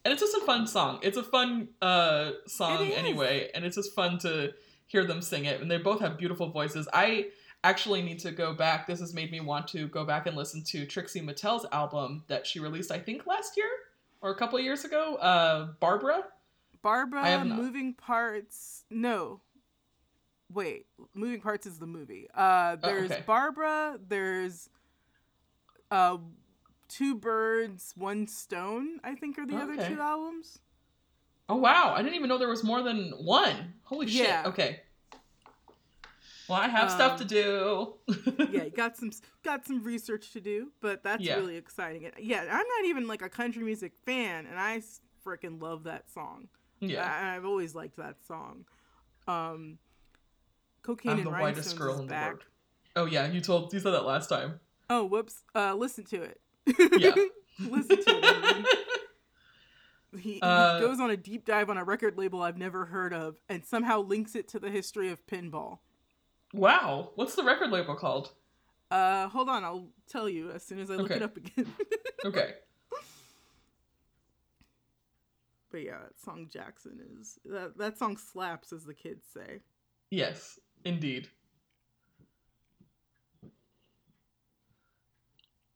[0.05, 0.99] and it's just a fun song.
[1.01, 4.53] It's a fun uh song anyway, and it's just fun to
[4.88, 5.59] hear them sing it.
[5.59, 6.88] And they both have beautiful voices.
[6.93, 7.28] I
[7.66, 8.86] actually need to go back.
[8.86, 12.45] This has made me want to go back and listen to Trixie Mattel's album that
[12.45, 13.70] she released, I think, last year
[14.22, 15.16] or a couple years ago.
[15.16, 16.24] Uh, Barbara.
[16.82, 18.84] Barbara, moving parts.
[18.91, 19.41] No,
[20.53, 20.86] wait,
[21.16, 22.28] moving parts is the movie.
[22.36, 23.24] Uh, there's okay.
[23.26, 23.97] Barbara.
[24.07, 24.70] There's
[25.89, 26.18] uh,
[26.88, 28.99] two birds, one stone.
[29.03, 30.59] I think are the other two albums.
[31.49, 31.93] Oh wow!
[31.95, 33.74] I didn't even know there was more than one.
[33.86, 34.28] Holy shit!
[34.28, 34.43] Yeah.
[34.45, 34.82] Okay.
[36.48, 37.93] Well, I have stuff Um, to do.
[38.52, 39.12] yeah, you got some
[39.43, 41.36] got some research to do, but that's Yeah.
[41.38, 42.12] really exciting.
[42.20, 44.82] Yeah, I'm not even like a country music fan, and I
[45.26, 46.50] freaking love that song.
[46.80, 47.04] yeah.
[47.04, 48.66] I, I've always liked that song.
[49.28, 49.80] Um,
[50.84, 52.28] Cocaine I'm and the whitest girl in the back.
[52.34, 52.43] world.
[52.96, 54.60] Oh yeah, you told you said that last time.
[54.89, 55.41] Oh, whoops.
[55.56, 56.39] Uh, listen to it.
[57.00, 57.16] Yeah.
[57.60, 58.66] listen to it.
[60.18, 63.14] He, Uh, he goes on a deep dive on a record label I've never heard
[63.14, 65.80] of, and somehow links it to the history of pinball.
[66.56, 68.32] Wow, what's the record label called?
[68.89, 71.16] Uh, hold on, I'll tell you as soon as I look Okay.
[71.16, 71.74] it up again.
[72.26, 72.53] Okay.
[75.70, 79.60] but yeah, that song Jackson is that that song slaps, as the kids say.
[80.10, 81.28] Yes, indeed.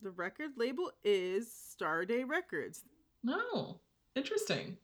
[0.01, 2.84] The record label is Starday Records.
[3.23, 3.80] No,
[4.15, 4.77] interesting.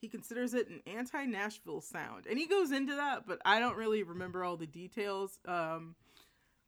[0.00, 4.02] He considers it an anti-Nashville sound, and he goes into that, but I don't really
[4.04, 5.38] remember all the details.
[5.44, 5.96] Um,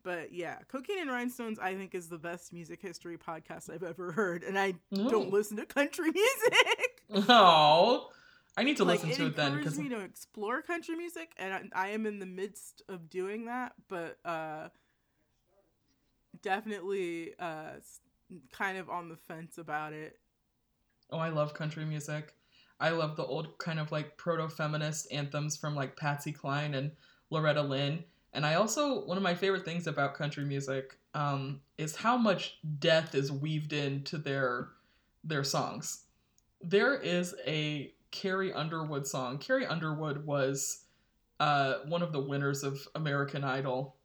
[0.03, 4.13] but yeah, Cocaine and Rhinestones, I think, is the best music history podcast I've ever
[4.13, 5.19] heard, and I don't Oh.
[5.31, 7.29] listen to country music.
[7.29, 8.09] Oh,
[8.57, 11.33] I need to like listen it to it then because me to explore country music,
[11.37, 13.75] and I, I am in the midst of doing that.
[13.89, 14.69] But uh,
[16.43, 17.73] definitely, uh,
[18.53, 20.19] kind of on the fence about it.
[21.11, 22.35] oh, I love country music.
[22.81, 26.93] I love the old kind of like proto-feminist anthems from like Patsy Cline and
[27.29, 28.05] Loretta Lynn.
[28.33, 32.59] And I also one of my favorite things about country music um, is how much
[32.79, 34.69] death is weaved into their
[35.23, 36.05] their songs.
[36.63, 39.39] There is a Carrie Underwood song.
[39.39, 40.85] Carrie Underwood was
[41.39, 43.97] uh, one of the winners of American Idol.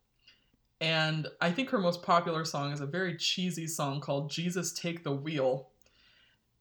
[0.81, 5.03] And I think her most popular song is a very cheesy song called Jesus Take
[5.03, 5.69] the Wheel.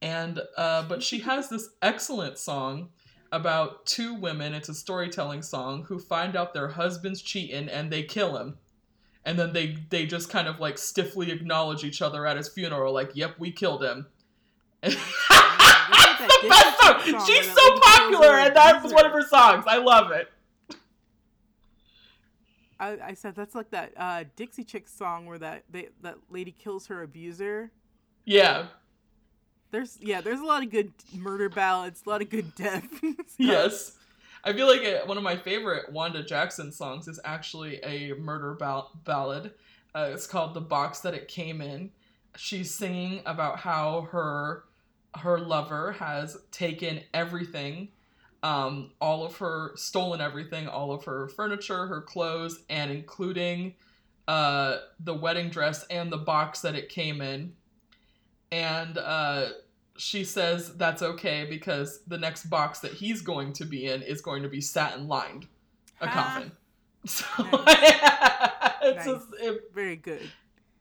[0.04, 2.90] And uh, but she has this excellent song
[3.32, 8.02] about two women, it's a storytelling song, who find out their husband's cheating and they
[8.02, 8.58] kill him.
[9.24, 12.92] And then they they just kind of like stiffly acknowledge each other at his funeral,
[12.92, 14.06] like, yep, we killed him.
[14.82, 17.26] Look at that That's the best song.
[17.26, 19.64] She's so popular, and that was one of her songs.
[19.66, 20.30] I love it.
[22.78, 26.52] I, I said that's like that uh, Dixie Chicks song where that they, that lady
[26.52, 27.70] kills her abuser.
[28.26, 28.66] Yeah.
[29.74, 32.86] There's yeah, there's a lot of good murder ballads, a lot of good death.
[33.38, 33.96] Yes.
[34.44, 38.54] I feel like it, one of my favorite Wanda Jackson songs is actually a murder
[38.54, 39.52] ball- ballad.
[39.92, 41.90] Uh, it's called "The Box That It Came In."
[42.36, 44.62] She's singing about how her
[45.16, 47.88] her lover has taken everything,
[48.44, 53.74] um, all of her stolen everything, all of her furniture, her clothes, and including
[54.28, 57.54] uh, the wedding dress and the box that it came in.
[58.52, 59.48] And uh,
[59.96, 64.20] she says that's okay because the next box that he's going to be in is
[64.20, 65.46] going to be satin lined,
[66.00, 66.10] a Ah.
[66.12, 66.52] coffin.
[67.06, 68.72] So Nice.
[68.82, 70.22] it's just, it, Very good.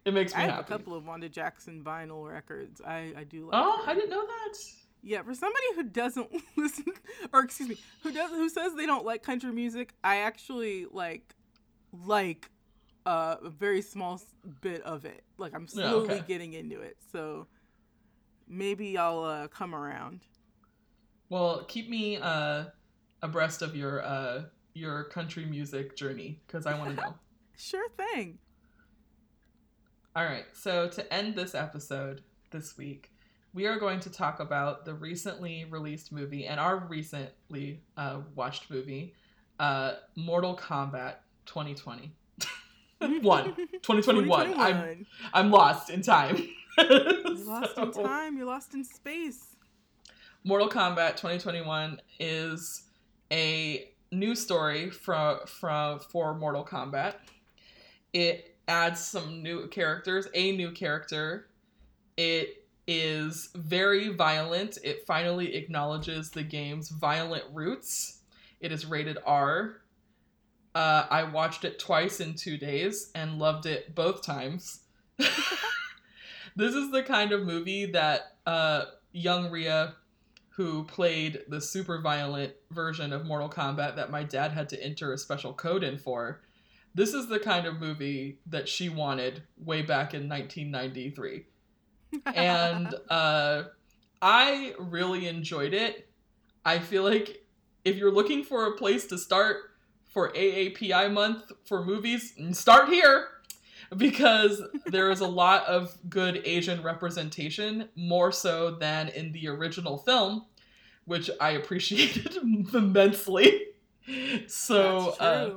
[0.05, 0.74] it makes me I have happy.
[0.74, 2.80] a couple of Wanda Jackson vinyl records.
[2.82, 3.51] I I do like.
[3.61, 3.91] Oh, her.
[3.91, 4.57] I didn't know that.
[5.01, 6.86] Yeah, for somebody who doesn't listen,
[7.34, 11.36] or excuse me, who does who says they don't like country music, I actually like
[12.05, 12.49] like
[13.05, 14.22] uh, a very small
[14.61, 15.26] bit of it.
[15.38, 16.24] Like I'm Yeah, slowly okay.
[16.26, 17.47] getting into it, so
[18.47, 20.21] maybe I'll uh, come around.
[21.29, 22.65] Well, keep me uh,
[23.21, 27.13] abreast of your uh, your country music journey because I want to know.
[27.55, 28.39] Sure thing.
[30.15, 33.11] All right, so to end this episode this week,
[33.53, 38.71] we are going to talk about the recently released movie and our recently uh, watched
[38.71, 39.13] movie,
[39.59, 42.11] uh, Mortal Kombat 2020.
[43.21, 43.55] One.
[43.83, 44.41] 2021.
[44.41, 45.05] I'm 2021.
[45.33, 46.47] I'm lost in time.
[46.89, 48.38] You're lost in time.
[48.38, 49.55] You're lost in space.
[50.43, 52.84] Mortal Kombat 2021 is
[53.32, 57.15] a new story from from for Mortal Kombat.
[58.11, 61.47] It adds some new characters, a new character.
[62.17, 64.78] It is very violent.
[64.84, 68.19] It finally acknowledges the game's violent roots.
[68.59, 69.82] It is rated R.
[70.76, 74.82] Uh, I watched it twice in two days and loved it both times.
[76.56, 79.95] this is the kind of movie that uh, young Rhea
[80.49, 85.12] who played the super violent version of Mortal Kombat that my dad had to enter
[85.12, 86.41] a special code in for.
[86.93, 91.45] This is the kind of movie that she wanted way back in 1993.
[92.36, 93.64] And uh,
[94.22, 96.08] I really enjoyed it.
[96.64, 97.47] I feel like
[97.84, 99.58] if you're looking for a place to start
[100.08, 103.28] for AAPI month for movies, start here
[103.97, 109.97] because there is a lot of good Asian representation, more so than in the original
[109.97, 110.45] film,
[111.05, 112.37] which I appreciated
[112.73, 113.61] immensely.
[114.47, 115.51] So uh.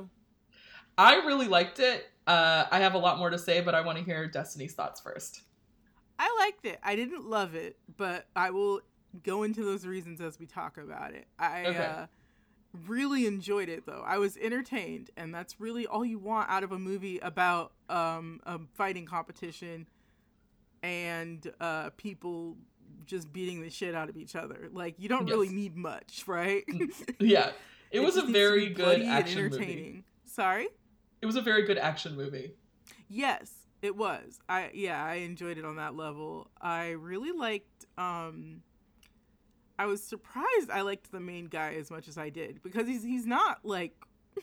[0.97, 2.05] I really liked it.
[2.25, 4.99] Uh, I have a lot more to say, but I want to hear Destiny's thoughts
[4.99, 5.43] first.
[6.19, 6.79] I liked it.
[6.83, 8.81] I didn't love it, but I will
[9.23, 11.27] go into those reasons as we talk about it.
[11.39, 11.77] I Okay.
[11.77, 12.07] uh,
[12.85, 14.03] really enjoyed it, though.
[14.05, 18.39] I was entertained, and that's really all you want out of a movie about um,
[18.45, 19.87] a fighting competition
[20.83, 22.57] and uh, people
[23.05, 24.69] just beating the shit out of each other.
[24.71, 26.63] Like you don't really need much, right?
[27.19, 27.51] Yeah,
[27.89, 29.55] it, was a just needs to very good action movie.
[29.55, 30.03] entertaining.
[30.25, 30.67] Sorry.
[31.21, 32.53] It was a very good action movie.
[33.07, 33.51] Yes,
[33.81, 34.39] it was.
[34.47, 36.49] I yeah, I enjoyed it on that level.
[36.61, 38.61] I really liked um
[39.79, 43.03] I was surprised I liked the main guy as much as I did because he's
[43.03, 43.93] he's not like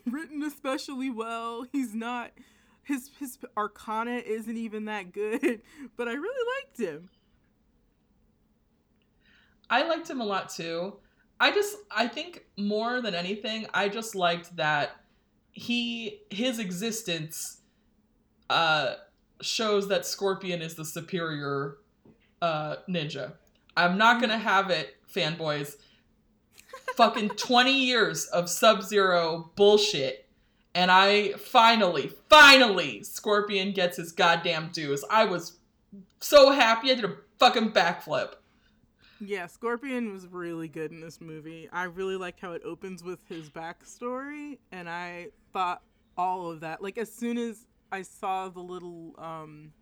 [0.06, 1.66] written especially well.
[1.72, 2.30] He's not
[2.82, 5.62] his his arcana isn't even that good,
[5.96, 7.10] but I really liked him.
[9.68, 10.94] I liked him a lot too.
[11.40, 14.92] I just I think more than anything, I just liked that
[15.50, 17.60] he his existence
[18.50, 18.94] uh
[19.40, 21.78] shows that Scorpion is the superior
[22.40, 23.32] uh ninja.
[23.76, 25.76] I'm not going to have it fanboys.
[26.96, 30.24] Fucking 20 years of Sub-Zero bullshit
[30.74, 35.04] and I finally finally Scorpion gets his goddamn dues.
[35.08, 35.58] I was
[36.20, 38.34] so happy I did a fucking backflip.
[39.20, 41.68] Yeah, Scorpion was really good in this movie.
[41.72, 45.82] I really liked how it opens with his backstory, and I thought
[46.18, 46.82] all of that.
[46.82, 49.72] Like as soon as I saw the little um,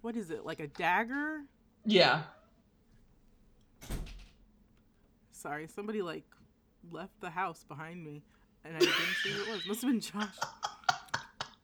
[0.00, 0.44] what is it?
[0.44, 1.42] Like a dagger?
[1.84, 2.22] Yeah.
[5.36, 6.24] Sorry, somebody like
[6.90, 8.22] left the house behind me,
[8.64, 9.66] and I didn't see who it was.
[9.66, 10.34] Must have been Josh.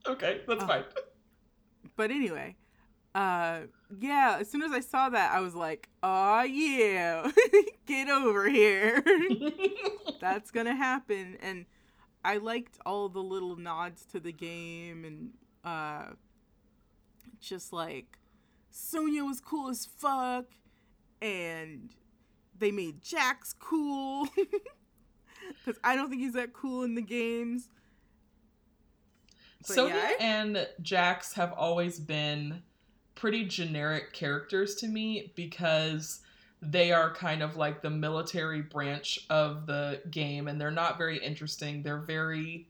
[0.07, 0.67] Okay, that's Oh.
[0.67, 0.85] fine.
[1.97, 2.57] But anyway,
[3.15, 3.63] uh,
[3.99, 4.37] yeah.
[4.41, 7.31] As soon as I saw that, I was like, "Oh yeah,
[7.87, 9.03] get over here."
[10.21, 11.67] that's gonna happen and
[12.25, 15.31] i liked all the little nods to the game and
[15.65, 16.13] uh
[17.41, 18.19] just like
[18.71, 20.45] sonya was cool as fuck
[21.21, 21.91] and
[22.59, 24.29] they made jax cool
[25.65, 27.69] because i don't think he's that cool in the games
[29.67, 32.63] But Sonya yeah, and Jax have always been
[33.15, 36.21] pretty generic characters to me because
[36.61, 41.19] they are kind of like the military branch of the game and they're not very
[41.19, 41.83] interesting.
[41.83, 42.69] They're very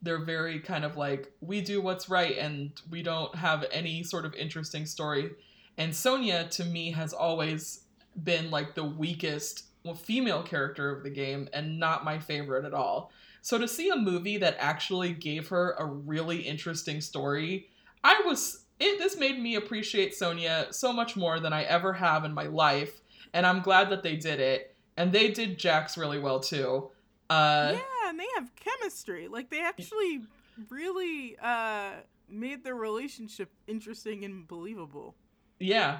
[0.00, 4.24] they're very kind of like we do what's right and we don't have any sort
[4.24, 5.30] of interesting story.
[5.78, 7.84] And Sonya to me has always
[8.24, 9.64] been like the weakest
[9.96, 13.10] female character of the game and not my favorite at all.
[13.40, 17.68] So to see a movie that actually gave her a really interesting story,
[18.04, 22.24] I was it this made me appreciate Sonya so much more than I ever have
[22.24, 23.00] in my life,
[23.32, 24.74] and I'm glad that they did it.
[24.96, 26.90] And they did Jax really well too.
[27.30, 29.28] Uh yeah, and they have chemistry.
[29.28, 30.20] Like they actually
[30.68, 31.92] really uh
[32.28, 35.16] made their relationship interesting and believable.
[35.58, 35.98] Yeah.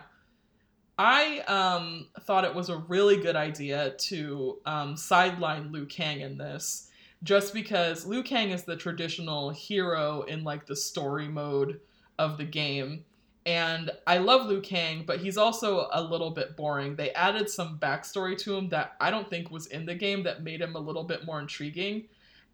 [0.99, 6.37] I um, thought it was a really good idea to um, sideline Liu Kang in
[6.37, 6.91] this,
[7.23, 11.81] just because Liu Kang is the traditional hero in like the story mode
[12.19, 13.05] of the game.
[13.45, 16.95] And I love Liu Kang, but he's also a little bit boring.
[16.95, 20.45] They added some backstory to him that I don't think was in the game that
[20.45, 22.05] made him a little bit more intriguing.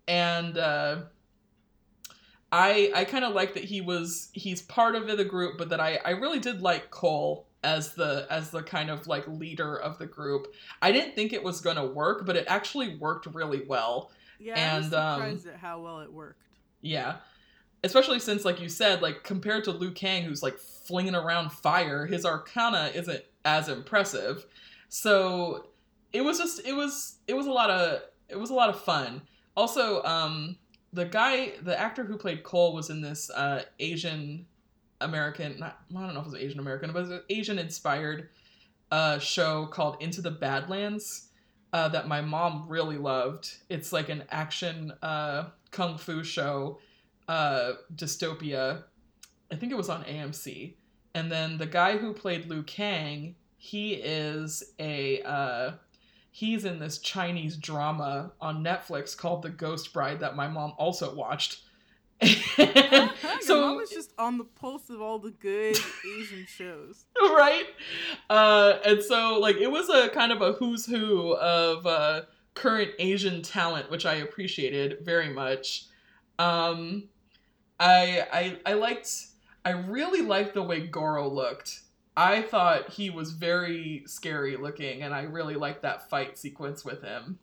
[0.07, 1.03] And uh,
[2.51, 5.81] I I kind of like that he was he's part of the group, but that
[5.81, 9.99] I I really did like Cole as the as the kind of like leader of
[9.99, 10.55] the group.
[10.81, 14.11] I didn't think it was gonna work, but it actually worked really well.
[14.39, 16.43] Yeah, I was And, um, surprised at how well it worked.
[16.81, 17.17] Yeah.
[17.85, 22.07] Especially since, like you said, like compared to Liu Kang, who's like flinging around fire,
[22.07, 24.47] his arcana isn't as impressive.
[24.89, 25.69] So
[26.13, 28.81] it was just it was it was a lot of it was a lot of
[28.81, 29.23] fun.
[29.57, 30.57] Also, um,
[30.93, 34.47] the guy, the actor who played Cole, was in this uh, Asian
[35.01, 35.59] American.
[35.59, 38.29] Not, I don't know if it was Asian American, but it was an Asian inspired
[38.91, 41.29] uh, show called Into the Badlands
[41.73, 43.57] uh, that my mom really loved.
[43.69, 46.79] It's like an action uh, kung fu show,
[47.29, 48.85] uh, dystopia.
[49.53, 50.75] I think it was on AMC.
[51.15, 55.73] And then the guy who played Liu Kang, he is a uh,
[56.31, 61.15] he's in this Chinese drama on Netflix called The Ghost Bride that my mom also
[61.15, 61.63] watched.
[62.23, 63.09] Your
[63.41, 65.79] so mom was just on the pulse of all the good
[66.19, 67.07] Asian shows.
[67.23, 67.67] right
[68.31, 72.23] uh and so like it was a kind of a who's who of uh
[72.55, 75.85] current asian talent which i appreciated very much
[76.39, 77.05] um
[77.79, 79.11] i i i liked
[79.65, 81.81] i really liked the way goro looked
[82.17, 87.03] i thought he was very scary looking and i really liked that fight sequence with
[87.03, 87.39] him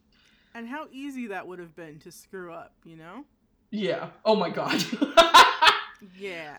[0.54, 3.26] And how easy that would have been to screw up, you know?
[3.72, 4.84] Yeah oh my god
[6.18, 6.57] Yeah.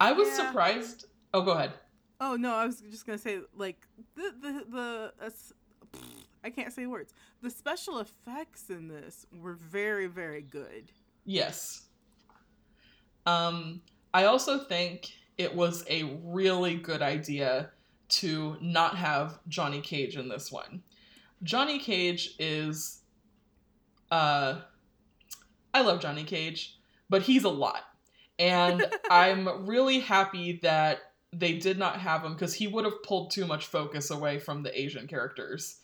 [0.00, 0.34] i was Yeah.
[0.48, 1.72] surprised oh go ahead
[2.20, 3.86] Oh no, I was just gonna say like
[4.16, 5.52] the the the uh, s-
[6.42, 7.14] I can't say words.
[7.42, 10.90] The special effects in this were very very good.
[11.24, 11.82] Yes.
[13.24, 13.82] Um,
[14.12, 17.70] I also think it was a really good idea
[18.08, 20.82] to not have Johnny Cage in this one.
[21.44, 23.02] Johnny Cage is
[24.10, 24.62] uh
[25.74, 26.76] I love Johnny Cage,
[27.08, 27.82] but he's a lot.
[28.38, 31.00] And I'm really happy that
[31.32, 34.62] they did not have him because he would have pulled too much focus away from
[34.62, 35.76] the Asian characters.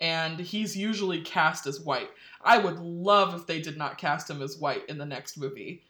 [0.00, 2.10] And he's usually cast as white.
[2.42, 5.82] I would love if they did not cast him as white in the next movie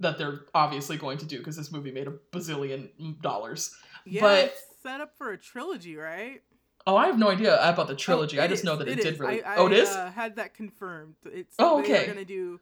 [0.00, 2.88] that they're obviously going to do because this movie made a bazillion
[3.20, 3.74] dollars.
[4.04, 6.40] Yeah, But- it's set up for a trilogy, right?
[6.86, 8.38] Oh, I have no idea about the trilogy.
[8.40, 9.18] Oh, I just is, know that it, did is.
[9.20, 9.42] really.
[9.42, 9.90] I, I, oh, it is.
[9.90, 11.16] Uh, had that confirmed.
[11.26, 12.04] It's Oh, okay.
[12.04, 12.58] are gonna do.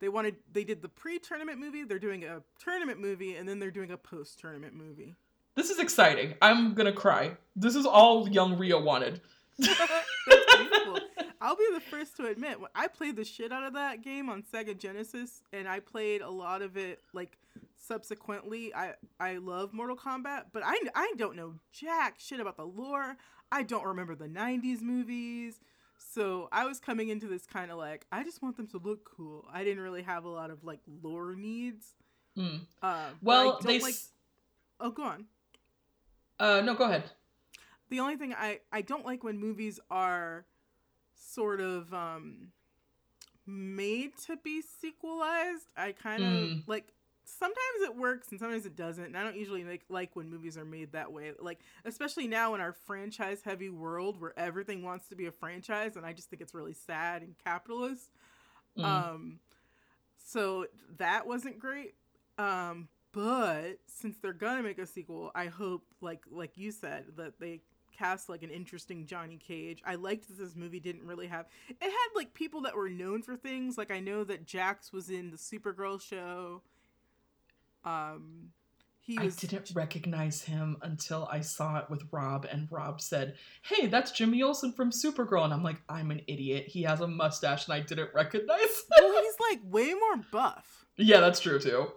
[0.00, 0.36] They wanted.
[0.52, 1.84] They did the pre-tournament movie.
[1.84, 5.14] They're doing a tournament movie, and then they're doing a post-tournament movie.
[5.54, 6.34] This is exciting.
[6.40, 7.36] I'm gonna cry.
[7.56, 9.20] This is all young Rio wanted.
[11.40, 14.42] I'll be the first to admit, I played the shit out of that game on
[14.42, 17.38] Sega Genesis, and I played a lot of it like
[17.76, 18.74] subsequently.
[18.74, 23.16] I I love Mortal Kombat, but I I don't know jack shit about the lore.
[23.50, 25.60] I don't remember the '90s movies.
[25.98, 29.04] So I was coming into this kind of like I just want them to look
[29.04, 29.46] cool.
[29.52, 31.94] I didn't really have a lot of like lore needs.
[32.36, 32.58] Hmm.
[32.82, 33.80] Uh, Well, they.
[33.80, 33.94] like.
[33.94, 34.12] s
[34.80, 35.26] Oh, go on.
[36.38, 37.10] uh, no, go ahead.
[37.90, 40.46] the only thing I I don't like when movies are
[41.14, 42.52] sort of um
[43.46, 45.66] made to be sequelized.
[45.76, 46.62] I kind of Mm.
[46.68, 46.92] like
[47.38, 49.04] sometimes it works and sometimes it doesn't.
[49.04, 51.32] And I don't usually like like when movies are made that way.
[51.38, 55.96] Like especially now in our franchise heavy world where everything wants to be a franchise
[55.96, 58.10] and I just think it's really sad and capitalist.
[58.76, 58.84] Mm.
[58.84, 59.38] Um
[60.24, 60.66] so
[60.98, 61.94] that wasn't great.
[62.38, 67.38] Um but since they're gonna make a sequel, I hope like like you said that
[67.40, 67.60] they
[67.96, 69.82] cast like an interesting Johnny Cage.
[69.84, 73.22] I liked that this movie didn't really have it had like people that were known
[73.22, 73.76] for things.
[73.76, 76.62] Like I know that Jax was in the Supergirl show
[77.84, 78.52] Um,
[79.00, 83.86] he I didn't recognize him until I saw it with Rob, and Rob said, "Hey,
[83.86, 86.66] that's Jimmy Olsen from Supergirl," and I'm like, "I'm an idiot.
[86.66, 88.84] He has a mustache, and I didn't recognize." Him.
[89.00, 90.86] well, he's like way more buff.
[90.96, 91.90] yeah, that's true too.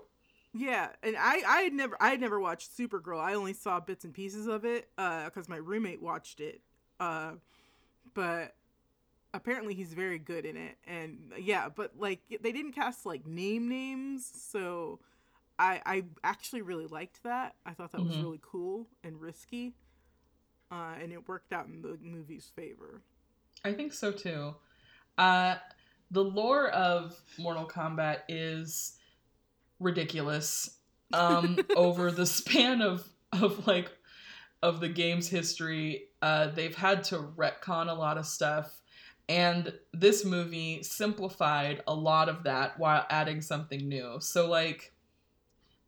[0.54, 3.20] Yeah, and I I had never I had never watched Supergirl.
[3.20, 6.62] I only saw bits and pieces of it uh cuz my roommate watched it.
[7.00, 7.34] Uh
[8.14, 8.56] but
[9.34, 10.78] apparently he's very good in it.
[10.86, 15.00] And yeah, but like they didn't cast like name names, so
[15.62, 17.55] I I actually really liked that.
[17.66, 18.24] I thought that was Mhm.
[18.24, 19.76] really cool and risky.
[20.72, 23.01] Uh and it worked out in the movie's favor.
[23.64, 24.55] I think so too.
[25.18, 25.55] Uh,
[26.09, 28.97] the lore of Mortal Kombat is
[29.80, 30.78] ridiculous.
[31.14, 33.91] Um, over the span of of like
[34.64, 38.82] of the game's history, uh, they've had to retcon a lot of stuff,
[39.30, 44.18] and this movie simplified a lot of that while adding something new.
[44.22, 44.91] So like,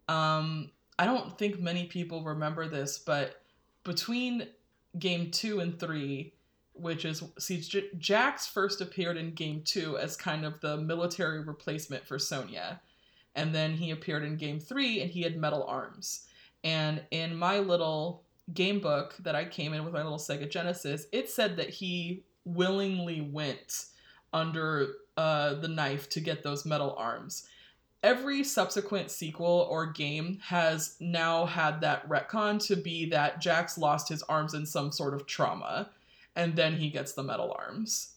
[0.08, 3.42] um, I don't think many people remember this, but
[3.84, 4.48] between
[5.00, 6.34] game two and three
[6.74, 11.40] which is see J- Jax first appeared in game 2 as kind of the military
[11.40, 12.82] replacement for Sonya.
[13.36, 16.26] And then he appeared in game 3 and he had metal arms.
[16.64, 18.24] And in my little
[18.54, 22.24] game book that I came in with my little Sega Genesis it said that he
[22.44, 23.86] willingly went
[24.34, 27.48] under uh, the knife to get those metal arms
[28.04, 34.10] every subsequent sequel or game has now had that retcon to be that Jax lost
[34.10, 35.90] his arms in some sort of trauma
[36.36, 38.16] and then he gets the metal arms.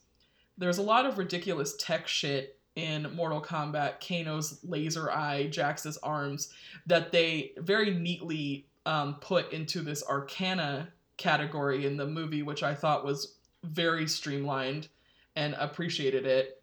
[0.58, 6.52] There's a lot of ridiculous tech shit in Mortal Kombat, Kano's laser eye, Jax's arms,
[6.86, 12.74] that they very neatly um, put into this Arcana category in the movie, which I
[12.74, 13.34] thought was
[13.64, 14.88] very streamlined
[15.34, 16.62] and appreciated it.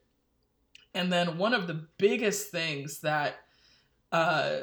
[0.94, 3.36] And then one of the biggest things that
[4.12, 4.60] uh,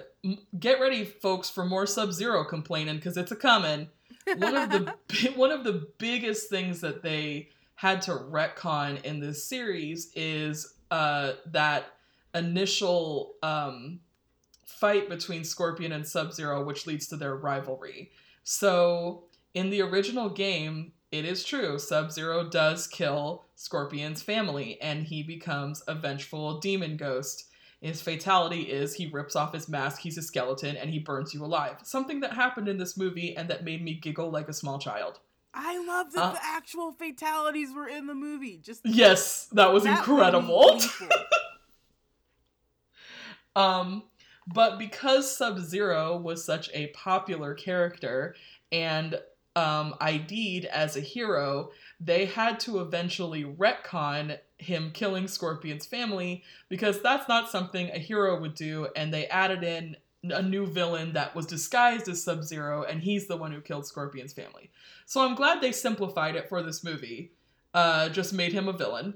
[0.59, 3.89] get ready, folks, for more Sub Zero complaining because it's a coming
[4.37, 4.95] one of the
[5.37, 11.33] one of the biggest things that they had to retcon in this series is uh,
[11.47, 11.93] that
[12.35, 14.01] initial um,
[14.65, 18.11] fight between Scorpion and Sub Zero, which leads to their rivalry.
[18.45, 19.25] So
[19.55, 25.23] in the original game, it is true Sub Zero does kill Scorpion's family, and he
[25.23, 27.51] becomes a vengeful demon ghost.
[27.83, 31.45] His fatality is he rips off his mask, he's a skeleton, and he burns you
[31.45, 31.77] alive.
[31.83, 35.21] Something that happened in this movie and that made me giggle like a small child.
[35.53, 38.57] I love that Uh, the actual fatalities were in the movie.
[38.57, 40.81] Just Yes, that was that incredible.
[43.57, 44.05] Um,
[44.47, 48.37] but because Sub Zero was such a popular character
[48.71, 49.21] and
[49.57, 51.71] um, ID'd as a hero,
[52.01, 58.41] they had to eventually retcon him killing Scorpion's family because that's not something a hero
[58.41, 62.85] would do, and they added in a new villain that was disguised as Sub Zero,
[62.85, 64.71] and he's the one who killed Scorpion's family.
[65.07, 67.33] So I'm glad they simplified it for this movie,
[67.75, 69.15] uh, just made him a villain,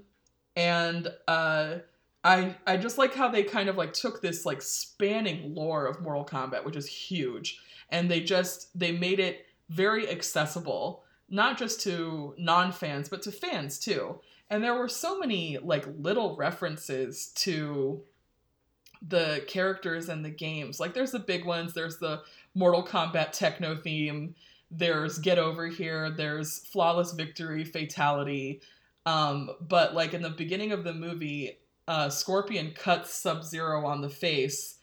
[0.56, 1.76] and uh,
[2.22, 6.00] I I just like how they kind of like took this like spanning lore of
[6.00, 7.58] Mortal Kombat, which is huge,
[7.90, 13.78] and they just they made it very accessible, not just to non-fans, but to fans
[13.78, 14.20] too.
[14.50, 18.02] And there were so many like little references to
[19.06, 20.80] the characters and the games.
[20.80, 22.22] Like there's the big ones, there's the
[22.54, 24.34] Mortal Kombat techno theme,
[24.70, 28.60] there's Get Over Here, there's Flawless Victory, Fatality.
[29.06, 34.00] Um, but like in the beginning of the movie, uh, Scorpion cuts Sub Zero on
[34.00, 34.78] the face.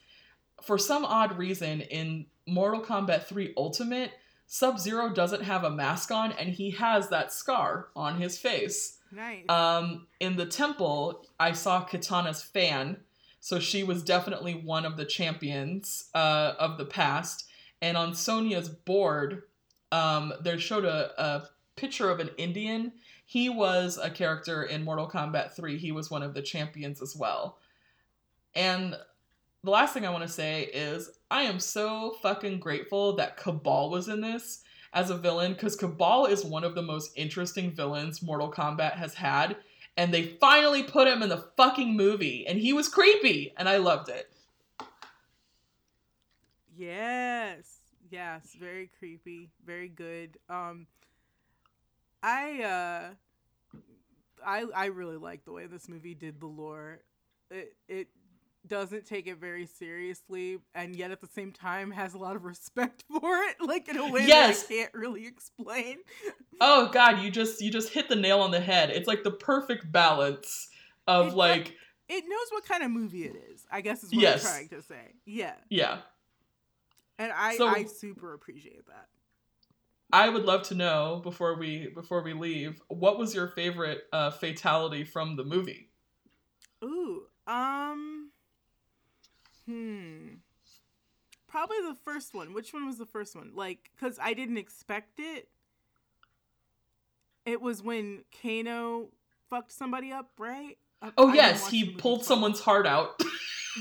[0.62, 4.12] For some odd reason, in Mortal Kombat 3 Ultimate,
[4.46, 8.98] Sub Zero doesn't have a mask on and he has that scar on his face.
[9.10, 9.44] nice.
[9.48, 12.98] Um, in the temple, I saw Katana's fan,
[13.40, 17.46] so she was definitely one of the champions uh, of the past.
[17.80, 19.42] And on Sonya's board,
[19.90, 22.92] um, they showed a, a picture of an Indian.
[23.26, 25.78] He was a character in Mortal Kombat 3.
[25.78, 27.58] He was one of the champions as well.
[28.54, 28.96] And
[29.64, 33.90] the last thing I want to say is I am so fucking grateful that Cabal
[33.90, 38.22] was in this as a villain because Cabal is one of the most interesting villains
[38.22, 39.56] Mortal Kombat has had.
[39.96, 42.46] And they finally put him in the fucking movie.
[42.46, 43.52] And he was creepy.
[43.56, 44.32] And I loved it.
[46.76, 47.78] Yes.
[48.10, 50.38] Yes, very creepy, very good.
[50.48, 50.86] Um
[52.22, 53.80] I uh
[54.44, 57.00] I I really like the way this movie did the lore.
[57.50, 58.08] It it
[58.66, 62.44] doesn't take it very seriously and yet at the same time has a lot of
[62.44, 64.62] respect for it like in a way Yes.
[64.64, 65.98] that I can't really explain.
[66.60, 68.90] Oh god, you just you just hit the nail on the head.
[68.90, 70.68] It's like the perfect balance
[71.06, 71.76] of It- like
[72.08, 73.64] It knows what kind of movie it is.
[73.70, 74.44] I guess is what Yes.
[74.46, 75.14] I'm trying to say.
[75.26, 75.54] Yeah.
[75.70, 75.98] yeah.
[77.18, 79.08] And I So- I super appreciate that.
[80.14, 84.30] I would love to know before we before we leave, what was your favorite uh,
[84.30, 85.88] fatality from the movie?
[86.84, 88.30] Ooh, um,
[89.66, 90.34] hmm,
[91.48, 92.54] probably the first one.
[92.54, 93.52] Which one was the first one?
[93.54, 95.48] Like, cause I didn't expect it.
[97.44, 99.08] It was when Kano
[99.50, 100.78] fucked somebody up, right?
[101.18, 103.20] Oh I yes, he pulled someone's heart out.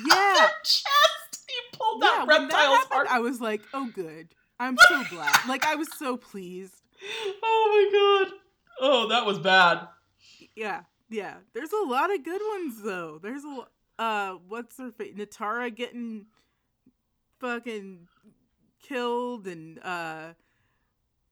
[0.07, 1.45] Yeah, chest.
[1.49, 2.19] He pulled yeah.
[2.19, 3.07] that When that reptile's happened, heart.
[3.11, 4.29] I was like, oh, good.
[4.57, 5.35] I'm so glad.
[5.49, 6.75] like, I was so pleased.
[7.43, 8.39] Oh my god.
[8.79, 9.87] Oh, that was bad.
[10.55, 11.35] Yeah, yeah.
[11.53, 13.19] There's a lot of good ones though.
[13.21, 13.67] There's a lo-
[14.01, 15.13] uh, what's her face?
[15.15, 16.25] Nitara getting
[17.39, 18.07] fucking
[18.81, 20.33] killed and uh,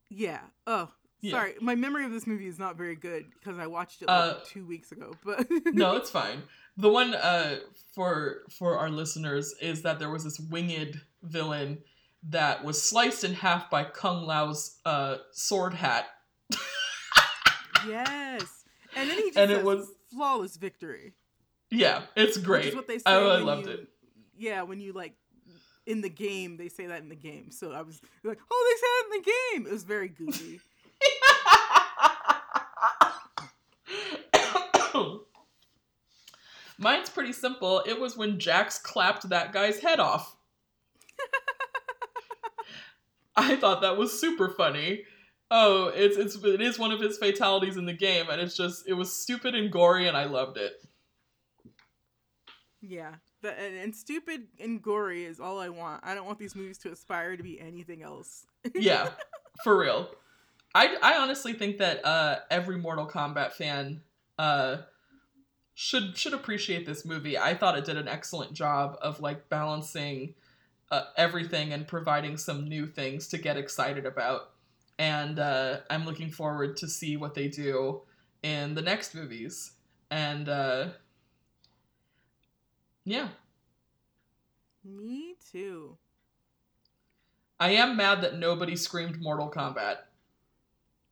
[0.09, 0.41] yeah.
[0.67, 0.89] Oh,
[1.21, 1.31] Yeah.
[1.31, 1.53] sorry.
[1.61, 4.39] My memory of this movie is not very good because I watched it like Uh,
[4.45, 5.13] two weeks ago.
[5.25, 6.43] But No, it's fine.
[6.77, 7.57] The one uh
[7.93, 11.79] for for our listeners is that there was this winged villain
[12.29, 16.05] that was sliced in half by Kung Lao's uh sword hat.
[17.87, 18.63] yes,
[18.95, 21.13] and then he just And it was- flawless victory.
[21.71, 22.65] Yeah, it's Which great.
[22.67, 23.03] is what they say.
[23.05, 23.87] I, when loved you- it.
[24.37, 25.13] Yeah, when you like
[25.85, 27.51] in the game, they say that in the game.
[27.51, 29.31] So I was like, oh, they said it in the
[29.65, 29.67] game.
[29.67, 30.61] It was very goofy.
[36.77, 37.81] Mine's pretty simple.
[37.85, 40.35] It was when Jax clapped that guy's head off.
[43.35, 45.03] I thought that was super funny.
[45.51, 48.87] Oh, it's it's it is one of his fatalities in the game, and it's just
[48.87, 50.73] it was stupid and gory, and I loved it.
[52.81, 53.15] Yeah.
[53.41, 56.03] The, and, and stupid and gory is all I want.
[56.05, 58.45] I don't want these movies to aspire to be anything else.
[58.73, 59.09] Yeah,
[59.63, 60.09] for real.
[60.75, 64.01] I I honestly think that uh, every Mortal Kombat fan
[64.37, 64.77] uh,
[65.73, 67.37] should should appreciate this movie.
[67.37, 70.35] I thought it did an excellent job of like balancing
[70.91, 74.51] uh, everything and providing some new things to get excited about.
[74.97, 78.01] And uh, I'm looking forward to see what they do
[78.43, 79.71] in the next movies.
[80.11, 80.87] And uh,
[83.09, 83.29] yeah,
[84.83, 85.97] Me too.
[87.59, 89.97] I am mad that nobody screamed Mortal Kombat.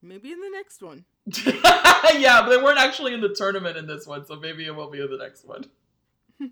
[0.01, 1.05] Maybe in the next one.
[1.45, 4.91] yeah, but they weren't actually in the tournament in this one, so maybe it will
[4.91, 5.63] be in the next one.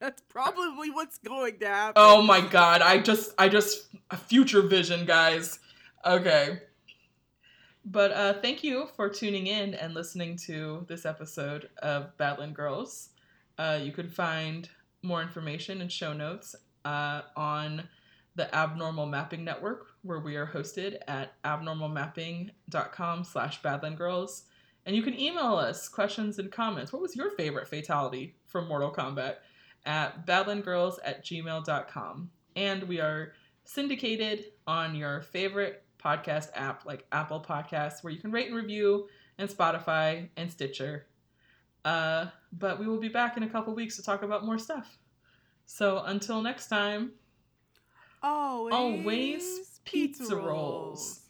[0.00, 1.94] That's probably what's going to happen.
[1.96, 5.58] Oh my god, I just I just a future vision, guys.
[6.04, 6.60] Okay.
[7.90, 13.10] But uh thank you for tuning in and listening to this episode of Badland Girls.
[13.56, 14.68] Uh you can find
[15.02, 17.88] more information and show notes uh on
[18.34, 24.42] the Abnormal Mapping Network, where we are hosted at abnormalmapping.com slash badlandgirls.
[24.84, 26.92] And you can email us questions and comments.
[26.92, 29.36] What was your favorite fatality from Mortal Kombat?
[29.86, 32.30] At badlandgirls at gmail.com.
[32.54, 33.32] And we are
[33.64, 39.08] syndicated on your favorite podcast app like Apple Podcasts, where you can rate and review,
[39.38, 41.06] and Spotify and Stitcher.
[41.84, 44.98] Uh, but we will be back in a couple weeks to talk about more stuff.
[45.66, 47.12] So until next time,
[48.22, 49.42] always, always
[49.84, 50.46] pizza, pizza rolls.
[50.46, 51.20] rolls.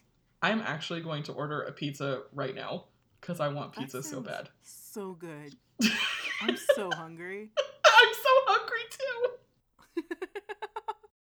[0.41, 2.85] I'm actually going to order a pizza right now
[3.19, 4.49] because I want pizza so bad.
[4.61, 5.55] So good.
[6.41, 7.51] I'm so hungry.
[7.57, 10.25] I'm so hungry too.